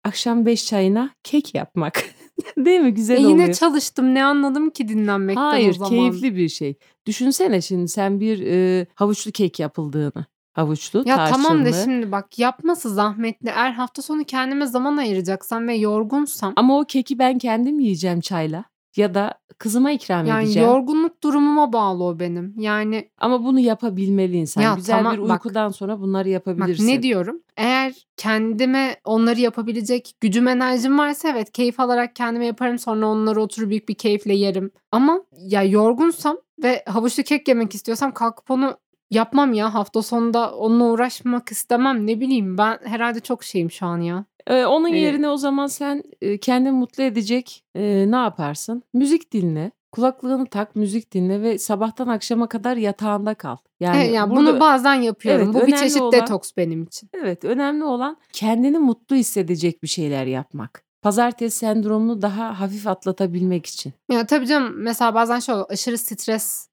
akşam 0.04 0.46
5 0.46 0.66
çayına 0.66 1.10
kek 1.24 1.54
yapmak. 1.54 2.04
Değil 2.56 2.80
mi? 2.80 2.94
Güzel 2.94 3.16
E 3.16 3.20
yine 3.20 3.32
oluyor. 3.42 3.52
çalıştım. 3.54 4.14
Ne 4.14 4.24
anladım 4.24 4.70
ki 4.70 4.88
dinlenmekten 4.88 5.42
o 5.42 5.50
Hayır, 5.50 5.72
zaman. 5.74 5.90
keyifli 5.90 6.36
bir 6.36 6.48
şey. 6.48 6.74
Düşünsene 7.06 7.60
şimdi 7.60 7.88
sen 7.88 8.20
bir 8.20 8.46
e, 8.46 8.86
havuçlu 8.94 9.30
kek 9.32 9.60
yapıldığını. 9.60 10.24
Havuçlu, 10.52 11.02
Ya 11.06 11.16
tamam 11.28 11.58
da 11.60 11.64
tarçınlı. 11.70 11.84
şimdi 11.84 12.12
bak 12.12 12.38
yapması 12.38 12.90
zahmetli. 12.94 13.48
Eğer 13.48 13.70
hafta 13.72 14.02
sonu 14.02 14.24
kendime 14.24 14.66
zaman 14.66 14.96
ayıracaksam 14.96 15.68
ve 15.68 15.74
yorgunsam 15.74 16.52
Ama 16.56 16.78
o 16.80 16.84
keki 16.84 17.18
ben 17.18 17.38
kendim 17.38 17.80
yiyeceğim 17.80 18.20
çayla. 18.20 18.64
Ya 18.96 19.14
da 19.14 19.34
kızıma 19.58 19.90
ikram 19.90 20.26
yani 20.26 20.44
edeceğim. 20.44 20.68
yorgunluk 20.68 21.22
durumuma 21.22 21.72
bağlı 21.72 22.04
o 22.04 22.18
benim. 22.18 22.54
Yani 22.58 23.10
Ama 23.18 23.44
bunu 23.44 23.60
yapabilmeli 23.60 24.36
insan. 24.36 24.62
Ya 24.62 24.74
Güzel 24.74 24.96
tamam, 24.96 25.16
bir 25.16 25.22
bak. 25.28 25.30
uykudan 25.44 25.68
sonra 25.68 26.00
bunları 26.00 26.28
bak 26.28 26.32
yapabilirsin. 26.32 26.86
ne 26.88 27.02
diyorum? 27.02 27.42
Eğer 27.56 28.06
kendime 28.16 28.96
onları 29.04 29.40
yapabilecek 29.40 30.12
gücüm 30.20 30.48
enerjim 30.48 30.98
varsa 30.98 31.28
evet 31.28 31.52
keyif 31.52 31.80
alarak 31.80 32.16
kendime 32.16 32.46
yaparım. 32.46 32.78
Sonra 32.78 33.06
onları 33.06 33.40
oturup 33.42 33.70
büyük 33.70 33.88
bir 33.88 33.94
keyifle 33.94 34.34
yerim. 34.34 34.70
Ama 34.92 35.20
ya 35.38 35.62
yorgunsam 35.62 36.36
ve 36.62 36.82
havuçlu 36.86 37.22
kek 37.22 37.48
yemek 37.48 37.74
istiyorsam 37.74 38.12
kalkıp 38.14 38.50
onu 38.50 38.76
yapmam 39.10 39.52
ya. 39.52 39.74
Hafta 39.74 40.02
sonunda 40.02 40.54
onunla 40.54 40.84
uğraşmak 40.84 41.52
istemem. 41.52 42.06
Ne 42.06 42.20
bileyim 42.20 42.58
ben 42.58 42.78
herhalde 42.84 43.20
çok 43.20 43.44
şeyim 43.44 43.70
şu 43.70 43.86
an 43.86 43.98
ya. 43.98 44.24
Ee, 44.46 44.64
onun 44.64 44.84
Hani- 44.84 44.98
yerine 45.00 45.28
o 45.28 45.36
zaman 45.36 45.66
sen 45.66 46.02
e, 46.22 46.38
kendini 46.38 46.72
mutlu 46.72 47.02
edecek 47.02 47.64
e, 47.74 48.04
ne 48.10 48.16
yaparsın? 48.16 48.82
Müzik 48.94 49.32
dinle. 49.32 49.70
Kulaklığını 49.92 50.46
tak, 50.46 50.76
müzik 50.76 51.12
dinle 51.12 51.42
ve 51.42 51.58
sabahtan 51.58 52.08
akşama 52.08 52.48
kadar 52.48 52.76
yatağında 52.76 53.34
kal. 53.34 53.56
Yani 53.80 53.96
Evet, 53.96 54.14
yani 54.14 54.30
burada- 54.30 54.40
bunu 54.52 54.60
bazen 54.60 54.94
yapıyorum. 54.94 55.50
Evet, 55.54 55.62
Bu 55.62 55.66
bir 55.66 55.76
çeşit 55.76 56.00
olan- 56.00 56.12
detoks 56.12 56.50
benim 56.56 56.82
için. 56.82 57.10
Evet, 57.14 57.44
önemli 57.44 57.84
olan 57.84 58.16
kendini 58.32 58.78
mutlu 58.78 59.16
hissedecek 59.16 59.82
bir 59.82 59.88
şeyler 59.88 60.26
yapmak. 60.26 60.84
Pazartesi 61.02 61.56
sendromunu 61.58 62.22
daha 62.22 62.60
hafif 62.60 62.86
atlatabilmek 62.86 63.66
için. 63.66 63.92
Ya 64.12 64.26
tabii 64.26 64.46
canım 64.46 64.72
mesela 64.76 65.14
bazen 65.14 65.38
şey 65.38 65.54
oluyor, 65.54 65.70
aşırı 65.70 65.98
stres 65.98 66.68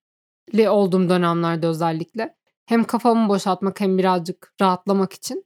stresli 0.49 0.69
olduğum 0.69 1.09
dönemlerde 1.09 1.67
özellikle 1.67 2.35
hem 2.65 2.83
kafamı 2.83 3.29
boşaltmak 3.29 3.81
hem 3.81 3.97
birazcık 3.97 4.53
rahatlamak 4.61 5.13
için 5.13 5.45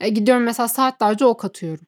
e, 0.00 0.08
gidiyorum 0.08 0.42
mesela 0.44 0.68
saatlerce 0.68 1.24
ok 1.24 1.44
atıyorum. 1.44 1.86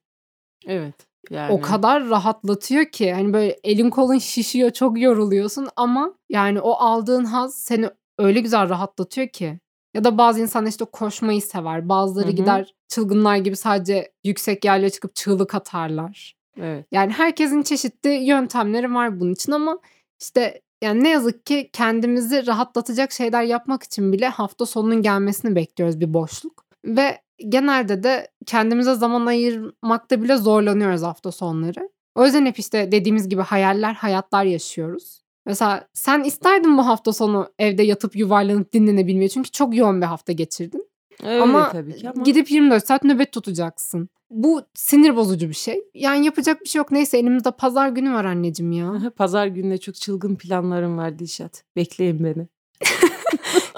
Evet. 0.67 0.95
Yani. 1.31 1.53
O 1.53 1.61
kadar 1.61 2.09
rahatlatıyor 2.09 2.85
ki 2.85 3.13
hani 3.13 3.33
böyle 3.33 3.59
elin 3.65 3.91
kolun 3.91 4.19
şişiyor 4.19 4.71
çok 4.71 5.01
yoruluyorsun 5.01 5.69
ama 5.77 6.15
yani 6.29 6.61
o 6.61 6.73
aldığın 6.73 7.25
haz 7.25 7.55
seni 7.55 7.91
öyle 8.19 8.41
güzel 8.41 8.69
rahatlatıyor 8.69 9.29
ki. 9.29 9.59
Ya 9.95 10.05
da 10.05 10.19
bazı 10.19 10.41
insanlar 10.41 10.69
işte 10.69 10.85
koşmayı 10.85 11.43
sever. 11.43 11.89
Bazıları 11.89 12.27
Hı 12.27 12.33
hı. 12.33 12.37
gider 12.37 12.75
çılgınlar 12.89 13.37
gibi 13.37 13.57
sadece 13.57 14.13
yüksek 14.25 14.65
yerlere 14.65 14.91
çıkıp 14.91 15.15
çığlık 15.15 15.55
atarlar. 15.55 16.37
Evet. 16.61 16.87
Yani 16.93 17.13
herkesin 17.13 17.63
çeşitli 17.63 18.11
yöntemleri 18.11 18.95
var 18.95 19.21
bunun 19.21 19.33
için 19.33 19.53
ama 19.53 19.79
işte 20.21 20.61
yani 20.83 21.05
ne 21.05 21.09
yazık 21.09 21.47
ki 21.47 21.71
kendimizi 21.73 22.47
rahatlatacak 22.47 23.13
şeyler 23.13 23.43
yapmak 23.43 23.83
için 23.83 24.13
bile 24.13 24.29
hafta 24.29 24.67
sonunun 24.67 25.03
gelmesini 25.03 25.55
bekliyoruz 25.55 26.01
bir 26.01 26.15
boşluk. 26.15 26.65
Ve 26.85 27.21
genelde 27.49 28.03
de 28.03 28.29
kendimize 28.47 28.95
zaman 28.95 29.27
ayırmakta 29.27 30.23
bile 30.23 30.37
zorlanıyoruz 30.37 31.03
hafta 31.03 31.33
sonları. 31.33 31.91
O 32.15 32.25
yüzden 32.25 32.47
hep 32.47 32.59
işte 32.59 32.93
dediğimiz 32.93 33.29
gibi 33.29 33.43
hayaller, 33.43 33.95
hayatlar 33.95 34.45
yaşıyoruz. 34.45 35.21
Mesela 35.47 35.89
sen 35.93 36.25
isterdin 36.25 36.79
bu 36.79 36.87
hafta 36.87 37.13
sonu 37.13 37.53
evde 37.59 37.83
yatıp 37.83 38.17
yuvarlanıp 38.17 38.73
dinlenebilmeyi 38.73 39.31
çünkü 39.31 39.51
çok 39.51 39.77
yoğun 39.77 40.01
bir 40.01 40.07
hafta 40.07 40.33
geçirdin. 40.33 40.91
Öyle 41.25 41.43
ama, 41.43 41.73
tabii 41.73 41.97
ki 41.97 42.11
ama. 42.11 42.23
gidip 42.23 42.51
24 42.51 42.87
saat 42.87 43.05
nöbet 43.05 43.33
tutacaksın. 43.33 44.09
Bu 44.31 44.63
sinir 44.75 45.17
bozucu 45.17 45.49
bir 45.49 45.55
şey. 45.55 45.85
Yani 45.95 46.25
yapacak 46.25 46.61
bir 46.61 46.69
şey 46.69 46.79
yok. 46.79 46.93
Neyse 46.93 47.19
elimizde 47.19 47.51
pazar 47.51 47.89
günü 47.89 48.13
var 48.13 48.25
anneciğim 48.25 48.73
ya. 48.73 49.13
Pazar 49.17 49.47
gününe 49.47 49.79
çok 49.79 49.95
çılgın 49.95 50.37
planlarım 50.37 50.99
var 50.99 51.19
Dilşat. 51.19 51.65
Bekleyin 51.77 52.25
beni. 52.25 52.49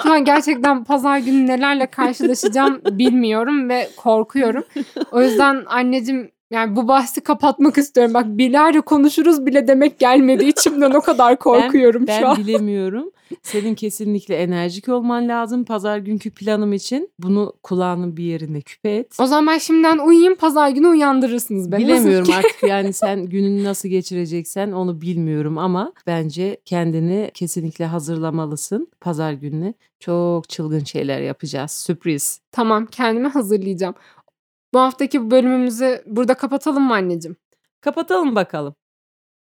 Şu 0.02 0.12
an 0.12 0.24
gerçekten 0.24 0.84
pazar 0.84 1.18
günü 1.18 1.46
nelerle 1.46 1.86
karşılaşacağım 1.86 2.80
bilmiyorum 2.84 3.68
ve 3.68 3.88
korkuyorum. 3.96 4.64
O 5.12 5.22
yüzden 5.22 5.62
anneciğim 5.66 6.30
yani 6.52 6.76
bu 6.76 6.88
bahsi 6.88 7.20
kapatmak 7.20 7.78
istiyorum. 7.78 8.14
Bak 8.14 8.26
bilahare 8.26 8.80
konuşuruz 8.80 9.46
bile 9.46 9.68
demek 9.68 9.98
gelmedi 9.98 10.44
içimden 10.44 10.90
o 10.90 11.00
kadar 11.00 11.38
korkuyorum 11.38 12.06
ben 12.06 12.20
şu 12.20 12.28
an. 12.28 12.36
bilemiyorum. 12.36 13.10
Senin 13.42 13.74
kesinlikle 13.74 14.36
enerjik 14.36 14.88
olman 14.88 15.28
lazım 15.28 15.64
pazar 15.64 15.98
günkü 15.98 16.30
planım 16.30 16.72
için. 16.72 17.10
Bunu 17.18 17.52
kulağının 17.62 18.16
bir 18.16 18.24
yerine 18.24 18.60
küpe 18.60 18.90
et. 18.90 19.16
O 19.20 19.26
zaman 19.26 19.54
ben 19.54 19.58
şimdiden 19.58 19.98
uyuyayım 19.98 20.34
pazar 20.34 20.68
günü 20.68 20.88
uyandırırsınız 20.88 21.72
beni. 21.72 21.80
Bilemiyorum 21.82 22.28
artık 22.36 22.62
yani 22.62 22.92
sen 22.92 23.26
gününü 23.26 23.64
nasıl 23.64 23.88
geçireceksen 23.88 24.72
onu 24.72 25.00
bilmiyorum 25.00 25.58
ama 25.58 25.92
bence 26.06 26.56
kendini 26.64 27.30
kesinlikle 27.34 27.86
hazırlamalısın 27.86 28.88
pazar 29.00 29.32
gününe. 29.32 29.74
Çok 30.00 30.48
çılgın 30.48 30.84
şeyler 30.84 31.20
yapacağız. 31.20 31.70
Sürpriz. 31.70 32.40
Tamam 32.52 32.86
kendimi 32.86 33.28
hazırlayacağım. 33.28 33.94
Bu 34.74 34.80
haftaki 34.80 35.30
bölümümüzü 35.30 36.02
burada 36.06 36.34
kapatalım 36.34 36.82
mı 36.82 36.94
anneciğim? 36.94 37.36
Kapatalım 37.80 38.34
bakalım. 38.34 38.74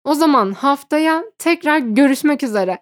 O 0.04 0.14
zaman 0.14 0.52
haftaya 0.52 1.24
tekrar 1.38 1.78
görüşmek 1.78 2.42
üzere. 2.42 2.78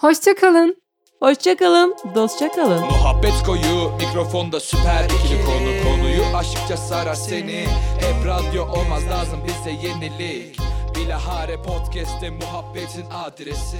Hoşçakalın. 0.00 0.82
Hoşçakalın, 1.20 1.96
dostça 2.14 2.52
kalın. 2.52 2.80
Muhabbet 2.80 3.42
koyu 3.46 3.96
mikrofonda 4.00 4.60
süper 4.60 5.04
ikili 5.04 5.44
konu 5.44 5.84
konuyu 5.84 6.36
aşıkça 6.36 6.76
sarar 6.76 7.14
seni 7.14 7.66
Hep 8.00 8.26
radyo 8.26 8.62
olmaz 8.62 9.02
lazım 9.10 9.40
bize 9.46 9.70
yenilik 9.70 10.58
Bilahare 10.96 11.56
podcast'te 11.62 12.30
muhabbetin 12.30 13.04
adresi 13.14 13.76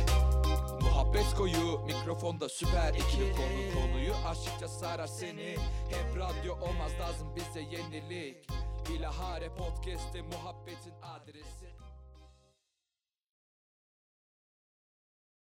Muhabbet 0.97 1.35
koyu 1.37 1.81
mikrofonda 1.87 2.49
süper 2.49 2.95
ikili 2.95 3.33
konu 3.33 3.75
konuyu. 3.75 4.15
Aşıkça 4.29 4.69
sarar 4.69 5.07
seni 5.07 5.57
Hep 5.91 6.17
radyo 6.17 6.55
olmaz 6.55 6.93
lazım 7.01 7.29
bize 7.37 7.61
yenilik. 7.61 8.47
Bilahare 8.89 9.49
podcast'te 9.49 10.23
muhabbetin 10.23 10.95
adresi 11.03 11.56